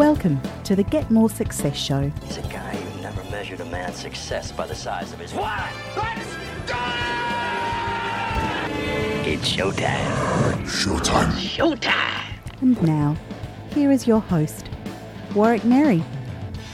Welcome 0.00 0.40
to 0.64 0.74
the 0.74 0.82
Get 0.82 1.10
More 1.10 1.28
Success 1.28 1.76
Show. 1.76 2.10
He's 2.24 2.38
a 2.38 2.42
guy 2.44 2.74
who 2.74 3.02
never 3.02 3.22
measured 3.24 3.60
a 3.60 3.66
man's 3.66 3.96
success 3.96 4.50
by 4.50 4.66
the 4.66 4.74
size 4.74 5.12
of 5.12 5.18
his 5.18 5.34
wallet. 5.34 5.68
Let's 5.94 6.36
go! 6.66 6.78
It's 9.30 9.46
showtime. 9.46 10.62
Showtime. 10.64 11.32
Showtime! 11.32 12.62
And 12.62 12.82
now, 12.82 13.14
here 13.74 13.90
is 13.90 14.06
your 14.06 14.20
host, 14.20 14.70
Warwick 15.34 15.66
Merry. 15.66 16.02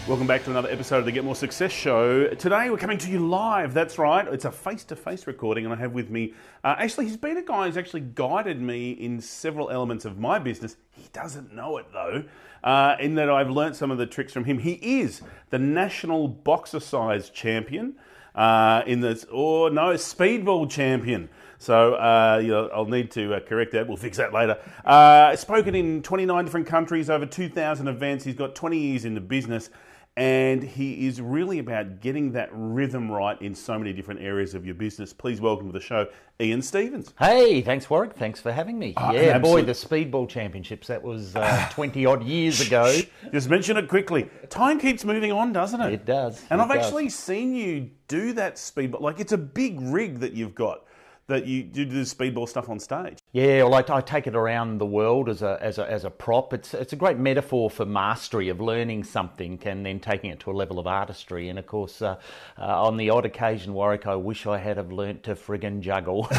Welcome 0.09 0.29
back 0.29 0.45
to 0.45 0.51
another 0.51 0.71
episode 0.71 0.99
of 0.99 1.05
the 1.05 1.11
Get 1.11 1.25
More 1.25 1.35
Success 1.35 1.73
Show. 1.73 2.29
Today 2.29 2.71
we're 2.71 2.77
coming 2.77 2.97
to 2.99 3.11
you 3.11 3.19
live. 3.19 3.75
That's 3.75 3.99
right. 3.99 4.25
It's 4.29 4.45
a 4.45 4.53
face-to-face 4.53 5.27
recording, 5.27 5.65
and 5.65 5.75
I 5.75 5.77
have 5.79 5.95
with 5.95 6.11
me. 6.11 6.33
Uh, 6.63 6.77
actually, 6.79 7.07
he's 7.07 7.17
been 7.17 7.37
a 7.39 7.43
guy 7.43 7.67
who's 7.67 7.77
actually 7.77 8.03
guided 8.03 8.63
me 8.63 8.93
in 8.93 9.21
several 9.21 9.69
elements 9.69 10.05
of 10.05 10.17
my 10.17 10.39
business. 10.39 10.77
He 10.93 11.09
doesn't 11.13 11.53
know 11.53 11.79
it 11.79 11.87
though. 11.93 12.23
Uh, 12.63 12.95
in 13.01 13.17
that 13.17 13.29
I've 13.29 13.51
learnt 13.51 13.75
some 13.75 13.91
of 13.91 13.99
the 13.99 14.07
tricks 14.07 14.33
from 14.33 14.45
him. 14.45 14.61
He 14.61 14.75
is 15.01 15.23
the 15.51 15.59
national 15.59 16.29
boxercise 16.29 17.29
champion. 17.29 17.97
Uh, 18.33 18.83
in 18.87 19.01
this, 19.01 19.25
or 19.33 19.71
no, 19.71 19.95
speedball 19.95 20.71
champion. 20.71 21.29
So 21.59 21.95
uh, 21.95 22.41
you 22.43 22.49
know, 22.49 22.69
I'll 22.75 22.85
need 22.87 23.11
to 23.13 23.35
uh, 23.35 23.41
correct 23.41 23.73
that. 23.73 23.87
We'll 23.89 23.97
fix 23.97 24.17
that 24.19 24.33
later. 24.33 24.59
Uh, 24.85 25.35
spoken 25.37 25.75
in 25.75 26.03
29 26.03 26.45
different 26.45 26.67
countries, 26.67 27.09
over 27.11 27.27
2,000 27.27 27.89
events. 27.89 28.25
He's 28.25 28.35
got 28.35 28.55
20 28.55 28.79
years 28.79 29.05
in 29.05 29.15
the 29.15 29.21
business, 29.21 29.71
and 30.17 30.63
he 30.63 31.07
is 31.07 31.21
really 31.21 31.59
about 31.59 32.01
getting 32.01 32.33
that 32.33 32.49
rhythm 32.53 33.11
right 33.11 33.41
in 33.43 33.55
so 33.55 33.79
many 33.79 33.93
different 33.93 34.21
areas 34.21 34.55
of 34.55 34.65
your 34.65 34.75
business. 34.75 35.13
Please 35.13 35.41
welcome 35.41 35.67
to 35.67 35.73
the 35.73 35.81
show, 35.85 36.07
Ian 36.41 36.63
Stephens. 36.63 37.13
Hey, 37.19 37.61
thanks, 37.61 37.89
Warwick. 37.91 38.15
Thanks 38.15 38.41
for 38.41 38.51
having 38.53 38.79
me. 38.79 38.95
Ah, 38.97 39.13
yeah, 39.13 39.39
boy, 39.39 39.63
the 39.63 39.73
Speedball 39.73 40.29
Championships, 40.29 40.87
that 40.89 41.03
was 41.03 41.37
uh, 41.37 41.69
20 41.73 42.07
odd 42.07 42.23
years 42.25 42.61
ago. 42.67 42.95
Just 43.33 43.51
mention 43.51 43.77
it 43.77 43.89
quickly. 43.89 44.31
Time 44.49 44.79
keeps 44.79 45.05
moving 45.05 45.33
on, 45.33 45.53
doesn't 45.53 45.81
it? 45.81 45.93
It 45.93 46.05
does, 46.07 46.43
And 46.49 46.61
it 46.61 46.65
I've 46.65 46.71
does. 46.71 46.87
actually 46.87 47.09
seen 47.11 47.55
you 47.55 47.91
do 48.09 48.33
that 48.35 48.57
speedball. 48.57 49.01
Like 49.03 49.21
it's 49.21 49.33
a 49.33 49.39
big 49.39 49.81
rig 49.81 50.21
that 50.21 50.33
you've 50.33 50.55
got 50.55 50.85
that 51.29 51.47
you 51.47 51.63
do 51.65 51.85
the 51.85 52.03
speedball 52.03 52.49
stuff 52.49 52.69
on 52.69 52.79
stage. 52.79 53.19
Yeah, 53.33 53.65
well, 53.65 53.75
I, 53.75 53.97
I 53.97 54.01
take 54.01 54.27
it 54.27 54.37
around 54.37 54.79
the 54.79 54.87
world 54.87 55.29
as 55.29 55.43
a, 55.43 55.59
as, 55.61 55.79
a, 55.79 55.91
as 55.91 56.05
a 56.05 56.11
prop. 56.11 56.53
It's, 56.53 56.73
it's 56.73 56.93
a 56.93 56.97
great 56.97 57.19
metaphor 57.19 57.69
for 57.69 57.85
mastery 57.85 58.49
of 58.49 58.61
learning 58.61 59.05
something 59.05 59.61
and 59.65 59.85
then 59.85 60.01
taking 60.01 60.31
it 60.31 60.41
to 60.41 60.51
a 60.51 60.55
level 60.55 60.79
of 60.79 60.87
artistry. 60.87 61.49
And 61.49 61.59
of 61.59 61.67
course, 61.67 62.01
uh, 62.01 62.17
uh, 62.59 62.85
on 62.85 62.97
the 62.97 63.11
odd 63.11 63.27
occasion, 63.27 63.75
Warwick, 63.75 64.07
I 64.07 64.15
wish 64.15 64.47
I 64.47 64.59
had 64.59 64.77
have 64.77 64.93
learnt 64.93 65.25
to 65.25 65.35
friggin' 65.35 65.81
juggle. 65.81 66.29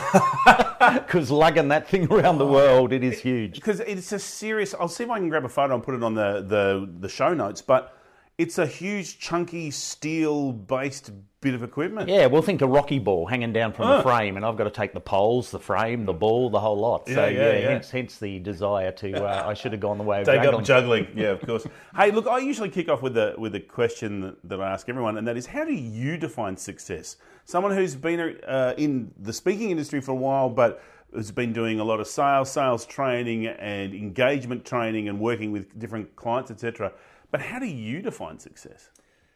Because 0.80 1.32
lugging 1.32 1.70
that 1.70 1.88
thing 1.88 2.12
around 2.12 2.38
the 2.38 2.46
world, 2.46 2.94
it 2.94 3.04
is 3.04 3.20
huge. 3.20 3.56
because 3.56 3.80
it's 3.82 4.12
a 4.12 4.20
serious. 4.20 4.74
I'll 4.74 4.88
see 4.88 5.04
if 5.04 5.10
I 5.10 5.18
can 5.18 5.30
grab 5.30 5.44
a 5.44 5.50
photo 5.50 5.74
and 5.74 5.84
put 5.84 5.96
it 5.96 6.04
on 6.04 6.14
the 6.14 6.46
the, 6.48 6.90
the 7.00 7.10
show 7.10 7.34
notes. 7.34 7.62
But 7.62 7.98
it's 8.38 8.58
a 8.58 8.68
huge, 8.68 9.18
chunky 9.20 9.72
steel 9.72 10.52
based 10.52 11.12
bit 11.40 11.54
of 11.54 11.62
equipment. 11.62 12.10
Yeah, 12.10 12.26
well, 12.26 12.42
think 12.42 12.62
a 12.62 12.68
rocky 12.68 12.98
ball 13.00 13.28
hanging 13.28 13.54
down 13.54 13.72
from 13.72 13.88
Oh. 13.88 13.98
the 13.98 14.04
frame, 14.04 14.38
and 14.38 14.46
I've 14.46 14.58
got 14.58 14.64
to 14.64 14.72
take 14.72 14.94
the 14.94 15.00
poles, 15.00 15.52
the 15.52 15.60
frame, 15.60 16.06
the 16.06 16.14
ball, 16.14 16.50
the 16.50 16.60
whole 16.60 16.78
lot. 16.78 17.08
So 17.08 17.14
Yeah, 17.14 17.28
yeah, 17.28 17.40
yeah, 17.54 17.60
yeah. 17.60 17.70
hence 17.70 17.92
hence 17.92 18.18
the 18.18 18.40
desire 18.40 18.92
to. 18.94 19.24
Uh, 19.26 19.44
I 19.48 19.54
should 19.54 19.72
have 19.72 19.82
gone 19.82 19.98
the 20.00 20.04
way 20.04 20.22
of 20.22 20.26
Take 20.26 20.42
juggling. 20.42 20.62
up 20.62 20.66
juggling, 20.66 21.08
yeah, 21.16 21.28
of 21.28 21.42
course. 21.42 21.68
hey, 21.96 22.12
look, 22.12 22.28
I 22.28 22.40
usually 22.40 22.70
kick 22.70 22.90
off 22.90 23.02
with 23.04 23.14
the 23.14 23.36
with 23.38 23.54
a 23.56 23.60
question 23.60 24.22
that, 24.22 24.50
that 24.50 24.62
I 24.62 24.72
ask 24.72 24.90
everyone, 24.90 25.18
and 25.18 25.28
that 25.28 25.38
is, 25.38 25.46
how 25.46 25.64
do 25.64 25.74
you 25.74 26.18
define 26.18 26.58
success? 26.58 27.18
Someone 27.46 27.74
who's 27.74 27.96
been 27.96 28.20
uh, 28.48 28.74
in 28.78 29.12
the 29.20 29.32
speaking 29.32 29.70
industry 29.70 30.02
for 30.02 30.12
a 30.12 30.16
while, 30.16 30.50
but 30.50 30.82
has 31.16 31.32
been 31.32 31.54
doing 31.54 31.80
a 31.80 31.84
lot 31.84 32.00
of 32.02 32.08
sales, 32.08 32.52
sales 32.52 32.84
training, 32.86 33.46
and 33.48 33.94
engagement 33.94 34.66
training, 34.66 35.08
and 35.08 35.20
working 35.20 35.52
with 35.52 35.80
different 35.80 36.16
clients, 36.16 36.50
etc. 36.52 36.92
But 37.32 37.42
how 37.42 37.60
do 37.60 37.66
you 37.68 38.02
define 38.02 38.40
success? 38.40 38.90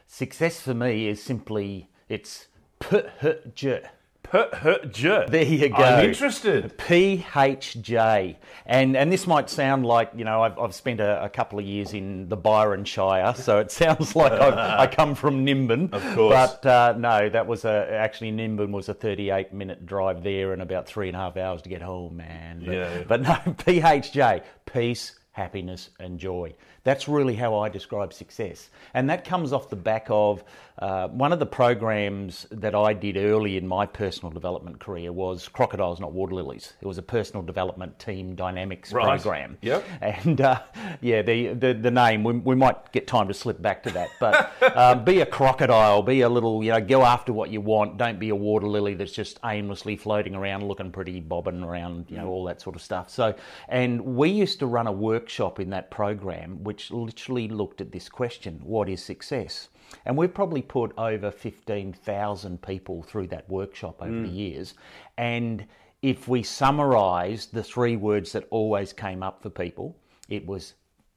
Success 0.07 0.59
for 0.59 0.73
me 0.73 1.07
is 1.07 1.23
simply 1.23 1.89
it's 2.11 2.47
PHJ. 2.81 3.87
PHJ. 4.23 5.29
There 5.29 5.43
you 5.43 5.69
go. 5.69 5.75
I'm 5.75 6.05
interested. 6.05 6.77
PHJ. 6.77 8.35
And 8.65 8.95
and 8.95 9.11
this 9.11 9.27
might 9.27 9.49
sound 9.49 9.85
like, 9.85 10.11
you 10.15 10.23
know, 10.23 10.41
I've, 10.43 10.57
I've 10.57 10.73
spent 10.75 10.99
a, 11.01 11.23
a 11.23 11.29
couple 11.29 11.59
of 11.59 11.65
years 11.65 11.93
in 11.93 12.29
the 12.29 12.37
Byron 12.37 12.85
Shire, 12.85 13.33
so 13.35 13.59
it 13.59 13.71
sounds 13.81 14.15
like 14.15 14.31
I've, 14.31 14.53
I 14.53 14.87
come 14.87 15.15
from 15.15 15.45
Nimbin. 15.45 15.91
Of 15.91 16.15
course. 16.15 16.33
But 16.61 16.65
uh, 16.65 16.95
no, 16.97 17.29
that 17.29 17.45
was 17.47 17.65
a, 17.65 17.87
actually 17.91 18.31
Nimbin 18.31 18.71
was 18.71 18.87
a 18.89 18.93
38 18.93 19.53
minute 19.53 19.85
drive 19.85 20.23
there 20.23 20.53
and 20.53 20.61
about 20.61 20.85
three 20.87 21.07
and 21.07 21.17
a 21.17 21.19
half 21.19 21.35
hours 21.37 21.61
to 21.63 21.69
get 21.69 21.81
home, 21.81 22.17
man. 22.17 22.63
But, 22.65 22.73
Yeah. 22.73 23.03
but 23.07 23.21
no, 23.21 23.29
PHJ, 23.47 24.43
peace, 24.65 25.13
happiness, 25.31 25.89
and 25.99 26.19
joy. 26.19 26.53
That's 26.83 27.07
really 27.07 27.35
how 27.35 27.57
I 27.57 27.69
describe 27.69 28.11
success. 28.13 28.69
And 28.93 29.09
that 29.09 29.23
comes 29.23 29.53
off 29.53 29.69
the 29.69 29.75
back 29.75 30.07
of 30.09 30.43
uh, 30.79 31.07
one 31.09 31.31
of 31.31 31.39
the 31.39 31.45
programs 31.45 32.47
that 32.51 32.73
I 32.75 32.93
did 32.93 33.15
early 33.17 33.55
in 33.55 33.67
my 33.67 33.85
personal 33.85 34.31
development 34.31 34.79
career 34.79 35.11
was 35.13 35.47
Crocodiles 35.47 35.99
Not 35.99 36.11
Water 36.11 36.33
Lilies. 36.35 36.73
It 36.81 36.87
was 36.87 36.97
a 36.97 37.01
personal 37.03 37.43
development 37.43 37.97
team 37.99 38.35
dynamics 38.35 38.91
Right. 38.91 39.21
program. 39.21 39.57
Yep. 39.61 39.85
And 40.01 40.41
uh, 40.41 40.61
yeah, 41.01 41.21
the, 41.21 41.53
the 41.53 41.73
the 41.73 41.91
name 41.91 42.23
we, 42.23 42.33
we 42.33 42.55
might 42.55 42.91
get 42.91 43.07
time 43.07 43.27
to 43.27 43.33
slip 43.33 43.61
back 43.61 43.83
to 43.83 43.91
that, 43.91 44.09
but 44.19 44.51
um, 44.75 45.03
be 45.05 45.21
a 45.21 45.25
crocodile, 45.25 46.01
be 46.01 46.21
a 46.21 46.29
little 46.29 46.63
you 46.63 46.71
know, 46.71 46.81
go 46.81 47.03
after 47.03 47.31
what 47.31 47.51
you 47.51 47.61
want. 47.61 47.97
Don't 47.97 48.19
be 48.19 48.29
a 48.29 48.35
water 48.35 48.67
lily 48.67 48.95
that's 48.95 49.11
just 49.13 49.39
aimlessly 49.45 49.95
floating 49.95 50.35
around, 50.35 50.67
looking 50.67 50.91
pretty, 50.91 51.19
bobbing 51.21 51.63
around, 51.63 52.07
you 52.09 52.17
know, 52.17 52.27
all 52.27 52.43
that 52.45 52.59
sort 52.59 52.75
of 52.75 52.81
stuff. 52.81 53.09
So, 53.09 53.35
and 53.69 54.01
we 54.01 54.29
used 54.29 54.59
to 54.59 54.65
run 54.65 54.87
a 54.87 54.91
workshop 55.21 55.59
in 55.59 55.69
that 55.69 55.91
program 55.91 56.63
which 56.63 56.89
literally 56.89 57.47
looked 57.47 57.79
at 57.79 57.91
this 57.91 58.09
question: 58.09 58.59
What 58.63 58.89
is 58.89 59.03
success? 59.03 59.69
And 60.05 60.17
we've 60.17 60.33
probably 60.33 60.61
put 60.61 60.93
over 60.97 61.29
15,000 61.29 62.61
people 62.61 63.03
through 63.03 63.27
that 63.27 63.47
workshop 63.49 64.01
over 64.01 64.21
the 64.21 64.27
mm. 64.27 64.35
years. 64.35 64.73
And 65.17 65.65
if 66.01 66.27
we 66.27 66.41
summarise 66.43 67.47
the 67.47 67.63
three 67.63 67.97
words 67.97 68.31
that 68.31 68.47
always 68.49 68.93
came 68.93 69.21
up 69.21 69.43
for 69.43 69.49
people, 69.49 69.95
it 70.29 70.47
was 70.47 70.73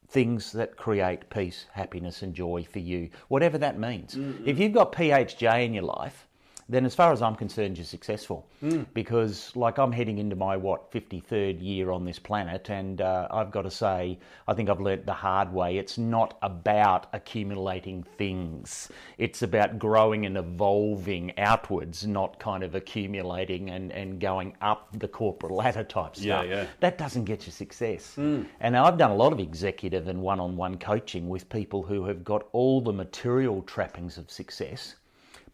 things 0.09 0.53
that 0.53 0.77
create 0.77 1.31
peace, 1.31 1.67
happiness, 1.73 2.23
and 2.23 2.35
joy 2.35 2.67
for 2.71 2.81
you, 2.81 3.09
whatever 3.29 3.57
that 3.59 3.79
means. 3.79 4.17
If 4.45 4.59
you've 4.59 4.73
got 4.73 4.93
PHJ 4.93 5.65
in 5.65 5.73
your 5.73 5.85
life, 5.85 6.27
then 6.69 6.87
as 6.87 6.95
far 6.95 7.13
as 7.13 7.21
I'm 7.21 7.35
concerned, 7.35 7.77
you're 7.77 7.85
successful. 7.85 8.47
Because, 8.95 9.55
like, 9.55 9.79
I'm 9.79 9.93
heading 9.93 10.19
into 10.19 10.37
my, 10.37 10.57
what, 10.57 10.91
53rd 10.91 11.63
year 11.63 11.91
on 11.91 12.05
this 12.05 12.19
planet, 12.19 12.71
and 12.71 13.01
uh, 13.01 13.29
I've 13.31 13.51
got 13.51 13.63
to 13.63 13.71
say, 13.71 14.19
I 14.49 14.55
think 14.55 14.71
I've 14.71 14.81
learnt 14.81 15.05
the 15.05 15.13
hard 15.13 15.53
way. 15.53 15.77
It's 15.77 15.99
not 15.99 16.39
about 16.41 17.09
accumulating 17.13 18.03
things, 18.17 18.89
it's 19.19 19.43
about 19.43 19.79
growing 19.79 20.25
and 20.25 20.37
evolving 20.39 21.39
outwards, 21.39 22.07
not 22.07 22.39
kind 22.39 22.63
of 22.63 22.75
accumulating 22.75 23.71
and, 23.71 23.93
and 23.93 24.19
going 24.21 24.57
up 24.63 24.89
the 24.99 25.09
corporate 25.09 25.53
ladder 25.53 25.85
type 25.85 26.17
stuff. 26.17 26.25
Yeah, 26.25 26.43
yeah. 26.43 26.67
That 26.81 26.97
doesn't 26.99 27.25
get 27.25 27.47
you 27.47 27.53
success. 27.53 28.15
And 28.61 28.77
I've 28.77 28.97
done 28.97 29.11
a 29.11 29.17
lot 29.17 29.33
of 29.33 29.41
executive 29.41 30.09
and 30.09 30.21
one 30.23 30.41
on 30.41 30.57
one 30.57 30.79
coaching 30.79 31.29
with 31.29 31.49
people 31.49 31.83
who 31.83 32.07
have 32.07 32.25
got 32.25 32.49
all 32.53 32.81
the 32.81 32.93
material 32.93 33.63
trappings 33.63 34.17
of 34.19 34.31
success, 34.31 34.95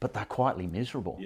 but 0.01 0.15
they're 0.15 0.25
quietly 0.25 0.67
miserable. 0.67 1.17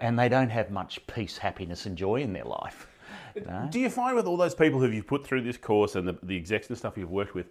And 0.00 0.18
they 0.18 0.28
don't 0.28 0.50
have 0.50 0.70
much 0.70 1.06
peace, 1.06 1.38
happiness, 1.38 1.86
and 1.86 1.96
joy 1.96 2.16
in 2.16 2.32
their 2.32 2.44
life. 2.44 2.88
Do 3.70 3.78
you 3.78 3.88
find 3.88 4.16
with 4.16 4.26
all 4.26 4.36
those 4.36 4.54
people 4.54 4.80
who 4.80 4.88
you've 4.88 5.06
put 5.06 5.26
through 5.26 5.42
this 5.42 5.56
course 5.56 5.94
and 5.94 6.06
the, 6.06 6.18
the 6.22 6.36
execs 6.36 6.68
and 6.68 6.76
stuff 6.76 6.96
you've 6.96 7.10
worked 7.10 7.34
with, 7.34 7.46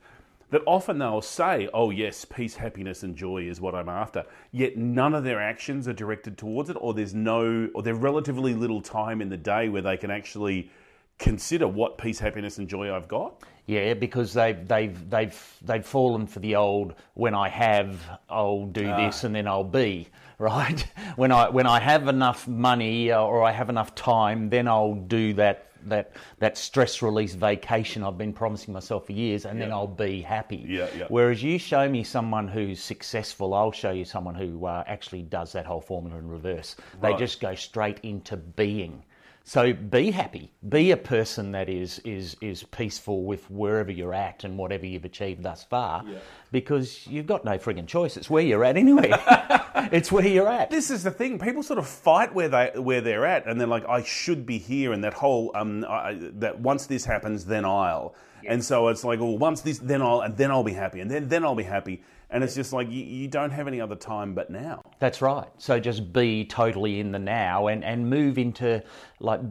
that 0.51 0.61
often 0.65 0.99
they'll 0.99 1.21
say, 1.21 1.69
oh, 1.73 1.91
yes, 1.91 2.25
peace, 2.25 2.55
happiness, 2.55 3.03
and 3.03 3.15
joy 3.15 3.43
is 3.43 3.61
what 3.61 3.73
I'm 3.73 3.89
after, 3.89 4.25
yet 4.51 4.77
none 4.77 5.15
of 5.15 5.23
their 5.23 5.41
actions 5.41 5.87
are 5.87 5.93
directed 5.93 6.37
towards 6.37 6.69
it, 6.69 6.77
or 6.79 6.93
there's 6.93 7.13
no, 7.13 7.69
or 7.73 7.81
there's 7.81 7.97
relatively 7.97 8.53
little 8.53 8.81
time 8.81 9.21
in 9.21 9.29
the 9.29 9.37
day 9.37 9.69
where 9.69 9.81
they 9.81 9.97
can 9.97 10.11
actually 10.11 10.69
consider 11.17 11.67
what 11.67 11.97
peace, 11.97 12.19
happiness, 12.19 12.57
and 12.57 12.67
joy 12.67 12.93
I've 12.93 13.07
got? 13.07 13.41
Yeah, 13.71 13.93
because 13.93 14.33
they've 14.33 14.67
they've 14.67 15.09
they've 15.09 15.57
they've 15.61 15.85
fallen 15.85 16.27
for 16.27 16.41
the 16.41 16.57
old 16.57 16.93
when 17.13 17.33
I 17.33 17.47
have 17.47 18.19
I'll 18.29 18.65
do 18.65 18.83
this 18.83 19.23
and 19.23 19.33
then 19.33 19.47
I'll 19.47 19.63
be 19.63 20.09
right. 20.37 20.85
When 21.15 21.31
I 21.31 21.49
when 21.49 21.67
I 21.67 21.79
have 21.79 22.09
enough 22.09 22.49
money 22.49 23.11
uh, 23.11 23.21
or 23.21 23.43
I 23.43 23.51
have 23.51 23.69
enough 23.69 23.95
time, 23.95 24.49
then 24.49 24.67
I'll 24.67 24.95
do 24.95 25.33
that 25.35 25.67
that 25.85 26.11
that 26.39 26.57
stress 26.57 27.01
release 27.01 27.33
vacation 27.33 28.03
I've 28.03 28.17
been 28.17 28.33
promising 28.33 28.73
myself 28.73 29.05
for 29.05 29.13
years, 29.13 29.45
and 29.45 29.61
then 29.61 29.71
I'll 29.71 29.87
be 29.87 30.21
happy. 30.21 30.65
Yeah, 30.67 30.87
yeah. 30.97 31.05
Whereas 31.07 31.41
you 31.41 31.57
show 31.57 31.87
me 31.87 32.03
someone 32.03 32.49
who's 32.49 32.83
successful, 32.83 33.53
I'll 33.53 33.71
show 33.71 33.91
you 33.91 34.03
someone 34.03 34.35
who 34.35 34.65
uh, 34.65 34.83
actually 34.85 35.21
does 35.21 35.53
that 35.53 35.65
whole 35.65 35.81
formula 35.81 36.17
in 36.19 36.27
reverse. 36.27 36.75
They 37.01 37.13
just 37.15 37.39
go 37.39 37.55
straight 37.55 37.99
into 38.03 38.35
being. 38.35 39.03
So 39.43 39.73
be 39.73 40.11
happy. 40.11 40.51
Be 40.69 40.91
a 40.91 40.97
person 40.97 41.51
that 41.53 41.67
is 41.67 41.99
is 41.99 42.37
is 42.41 42.63
peaceful 42.63 43.23
with 43.23 43.49
wherever 43.49 43.91
you're 43.91 44.13
at 44.13 44.43
and 44.43 44.57
whatever 44.57 44.85
you've 44.85 45.05
achieved 45.05 45.43
thus 45.43 45.63
far, 45.63 46.03
because 46.51 47.07
you've 47.07 47.25
got 47.27 47.43
no 47.43 47.57
frigging 47.57 47.87
choice. 47.87 48.17
It's 48.17 48.29
where 48.29 48.43
you're 48.43 48.63
at 48.63 48.77
anyway. 48.77 49.11
it's 49.91 50.11
where 50.11 50.27
you're 50.27 50.49
at. 50.49 50.69
This 50.69 50.89
is 50.89 51.03
the 51.03 51.11
thing. 51.11 51.39
People 51.39 51.63
sort 51.63 51.79
of 51.79 51.87
fight 51.87 52.33
where 52.33 52.49
they 52.49 52.71
where 52.75 53.01
they're 53.01 53.25
at, 53.25 53.47
and 53.47 53.59
they're 53.59 53.67
like, 53.67 53.87
"I 53.87 54.03
should 54.03 54.45
be 54.45 54.57
here," 54.57 54.93
and 54.93 55.03
that 55.03 55.13
whole 55.13 55.51
um, 55.55 55.85
I, 55.87 56.17
that 56.39 56.59
once 56.59 56.85
this 56.85 57.05
happens, 57.05 57.45
then 57.45 57.65
I'll. 57.65 58.15
And 58.47 58.63
so 58.63 58.87
it's 58.87 59.03
like, 59.03 59.19
well, 59.19 59.37
once 59.37 59.61
this, 59.61 59.77
then 59.79 60.01
I'll, 60.01 60.21
and 60.21 60.35
then 60.35 60.51
I'll 60.51 60.63
be 60.63 60.73
happy, 60.73 60.99
and 60.99 61.09
then 61.09 61.27
then 61.27 61.43
I'll 61.43 61.55
be 61.55 61.63
happy. 61.63 62.03
And 62.29 62.45
it's 62.45 62.55
just 62.55 62.71
like 62.71 62.89
you, 62.89 63.03
you 63.03 63.27
don't 63.27 63.51
have 63.51 63.67
any 63.67 63.81
other 63.81 63.95
time 63.95 64.33
but 64.33 64.49
now. 64.49 64.81
That's 64.99 65.21
right. 65.21 65.49
So 65.57 65.79
just 65.81 66.13
be 66.13 66.45
totally 66.45 67.01
in 67.01 67.11
the 67.11 67.19
now 67.19 67.67
and, 67.67 67.83
and 67.83 68.09
move 68.09 68.37
into 68.37 68.81
like 69.19 69.41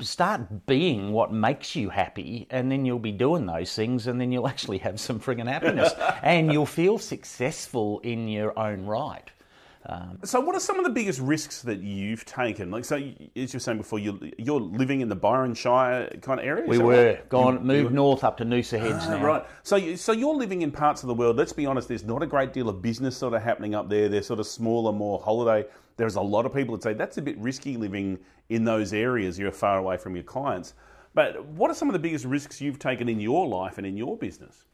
start 0.00 0.66
being 0.66 1.12
what 1.12 1.32
makes 1.32 1.76
you 1.76 1.88
happy, 1.88 2.46
and 2.50 2.70
then 2.70 2.84
you'll 2.84 2.98
be 2.98 3.12
doing 3.12 3.46
those 3.46 3.74
things, 3.74 4.06
and 4.06 4.20
then 4.20 4.32
you'll 4.32 4.48
actually 4.56 4.78
have 4.78 5.00
some 5.00 5.20
friggin' 5.20 5.48
happiness, 5.48 5.92
and 6.22 6.52
you'll 6.52 6.66
feel 6.66 6.98
successful 6.98 8.00
in 8.00 8.28
your 8.28 8.58
own 8.58 8.84
right. 8.86 9.30
So, 10.24 10.40
what 10.40 10.56
are 10.56 10.60
some 10.60 10.78
of 10.78 10.84
the 10.84 10.90
biggest 10.90 11.20
risks 11.20 11.62
that 11.62 11.80
you've 11.80 12.24
taken? 12.24 12.70
Like, 12.70 12.84
so 12.84 12.96
as 12.96 13.02
you 13.34 13.48
were 13.52 13.60
saying 13.60 13.78
before, 13.78 13.98
you 13.98 14.32
you're 14.38 14.60
living 14.60 15.00
in 15.00 15.08
the 15.08 15.16
Byron 15.16 15.54
Shire 15.54 16.08
kind 16.22 16.40
of 16.40 16.46
area. 16.46 16.64
We 16.66 16.78
were 16.78 17.06
right? 17.06 17.28
gone, 17.28 17.64
moved 17.64 17.92
north 17.94 18.24
up 18.24 18.36
to 18.38 18.44
Noosa 18.44 18.78
Heads 18.80 19.04
Ah, 19.06 19.16
now. 19.16 19.24
Right. 19.24 19.44
So, 19.62 19.76
you, 19.76 19.96
so 19.96 20.12
you're 20.12 20.34
living 20.34 20.62
in 20.62 20.72
parts 20.72 21.02
of 21.02 21.06
the 21.06 21.14
world. 21.14 21.36
Let's 21.36 21.52
be 21.52 21.66
honest. 21.66 21.88
There's 21.88 22.04
not 22.04 22.22
a 22.22 22.26
great 22.26 22.52
deal 22.52 22.68
of 22.68 22.82
business 22.82 23.16
sort 23.16 23.34
of 23.34 23.42
happening 23.42 23.74
up 23.74 23.88
there. 23.88 24.08
They're 24.08 24.22
sort 24.22 24.40
of 24.40 24.46
smaller, 24.46 24.92
more 24.92 25.20
holiday. 25.20 25.68
There's 25.96 26.16
a 26.16 26.20
lot 26.20 26.46
of 26.46 26.54
people 26.54 26.74
that 26.76 26.82
say 26.82 26.92
that's 26.92 27.18
a 27.18 27.22
bit 27.22 27.38
risky 27.38 27.76
living 27.76 28.18
in 28.48 28.64
those 28.64 28.92
areas. 28.92 29.38
You're 29.38 29.52
far 29.52 29.78
away 29.78 29.96
from 29.96 30.16
your 30.16 30.24
clients. 30.24 30.74
But 31.14 31.44
what 31.46 31.70
are 31.70 31.74
some 31.74 31.88
of 31.88 31.94
the 31.94 31.98
biggest 31.98 32.24
risks 32.24 32.60
you've 32.60 32.78
taken 32.78 33.08
in 33.08 33.20
your 33.20 33.46
life 33.46 33.78
and 33.78 33.86
in 33.86 33.96
your 33.96 34.18
business? 34.18 34.64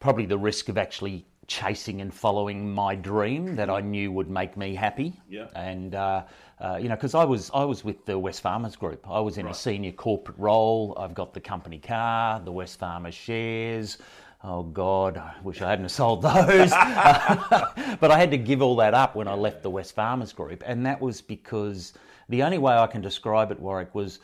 Probably 0.00 0.26
the 0.26 0.36
risk 0.36 0.68
of 0.68 0.76
actually 0.76 1.24
chasing 1.46 2.00
and 2.00 2.12
following 2.12 2.72
my 2.72 2.94
dream 2.94 3.56
that 3.56 3.70
I 3.70 3.80
knew 3.80 4.12
would 4.12 4.30
make 4.30 4.56
me 4.56 4.74
happy. 4.74 5.20
Yeah. 5.28 5.46
And 5.54 5.94
uh, 5.94 6.24
uh, 6.60 6.78
you 6.80 6.88
know, 6.88 6.94
because 6.94 7.14
I 7.14 7.24
was 7.24 7.50
I 7.52 7.64
was 7.64 7.84
with 7.84 8.04
the 8.06 8.14
Wesfarmers 8.14 8.78
Group. 8.78 9.08
I 9.08 9.20
was 9.20 9.38
in 9.38 9.46
a 9.46 9.54
senior 9.54 9.92
corporate 9.92 10.38
role. 10.38 10.96
I've 10.98 11.14
got 11.14 11.34
the 11.34 11.40
company 11.40 11.78
car, 11.78 12.40
the 12.40 12.52
Wesfarmers 12.52 13.12
shares. 13.12 13.98
Oh 14.42 14.62
God, 14.62 15.16
I 15.16 15.34
wish 15.42 15.62
I 15.62 15.70
hadn't 15.70 15.88
sold 16.00 16.22
those. 16.22 16.70
but 16.70 18.10
I 18.10 18.18
had 18.18 18.30
to 18.30 18.38
give 18.38 18.62
all 18.62 18.76
that 18.76 18.94
up 18.94 19.14
when 19.16 19.28
I 19.28 19.34
left 19.34 19.62
the 19.62 19.70
Wesfarmers 19.70 20.34
Group, 20.34 20.62
and 20.66 20.84
that 20.86 21.00
was 21.00 21.20
because 21.20 21.94
the 22.28 22.42
only 22.42 22.58
way 22.58 22.74
I 22.74 22.86
can 22.86 23.00
describe 23.00 23.50
it, 23.50 23.60
Warwick, 23.60 23.94
was 23.94 24.20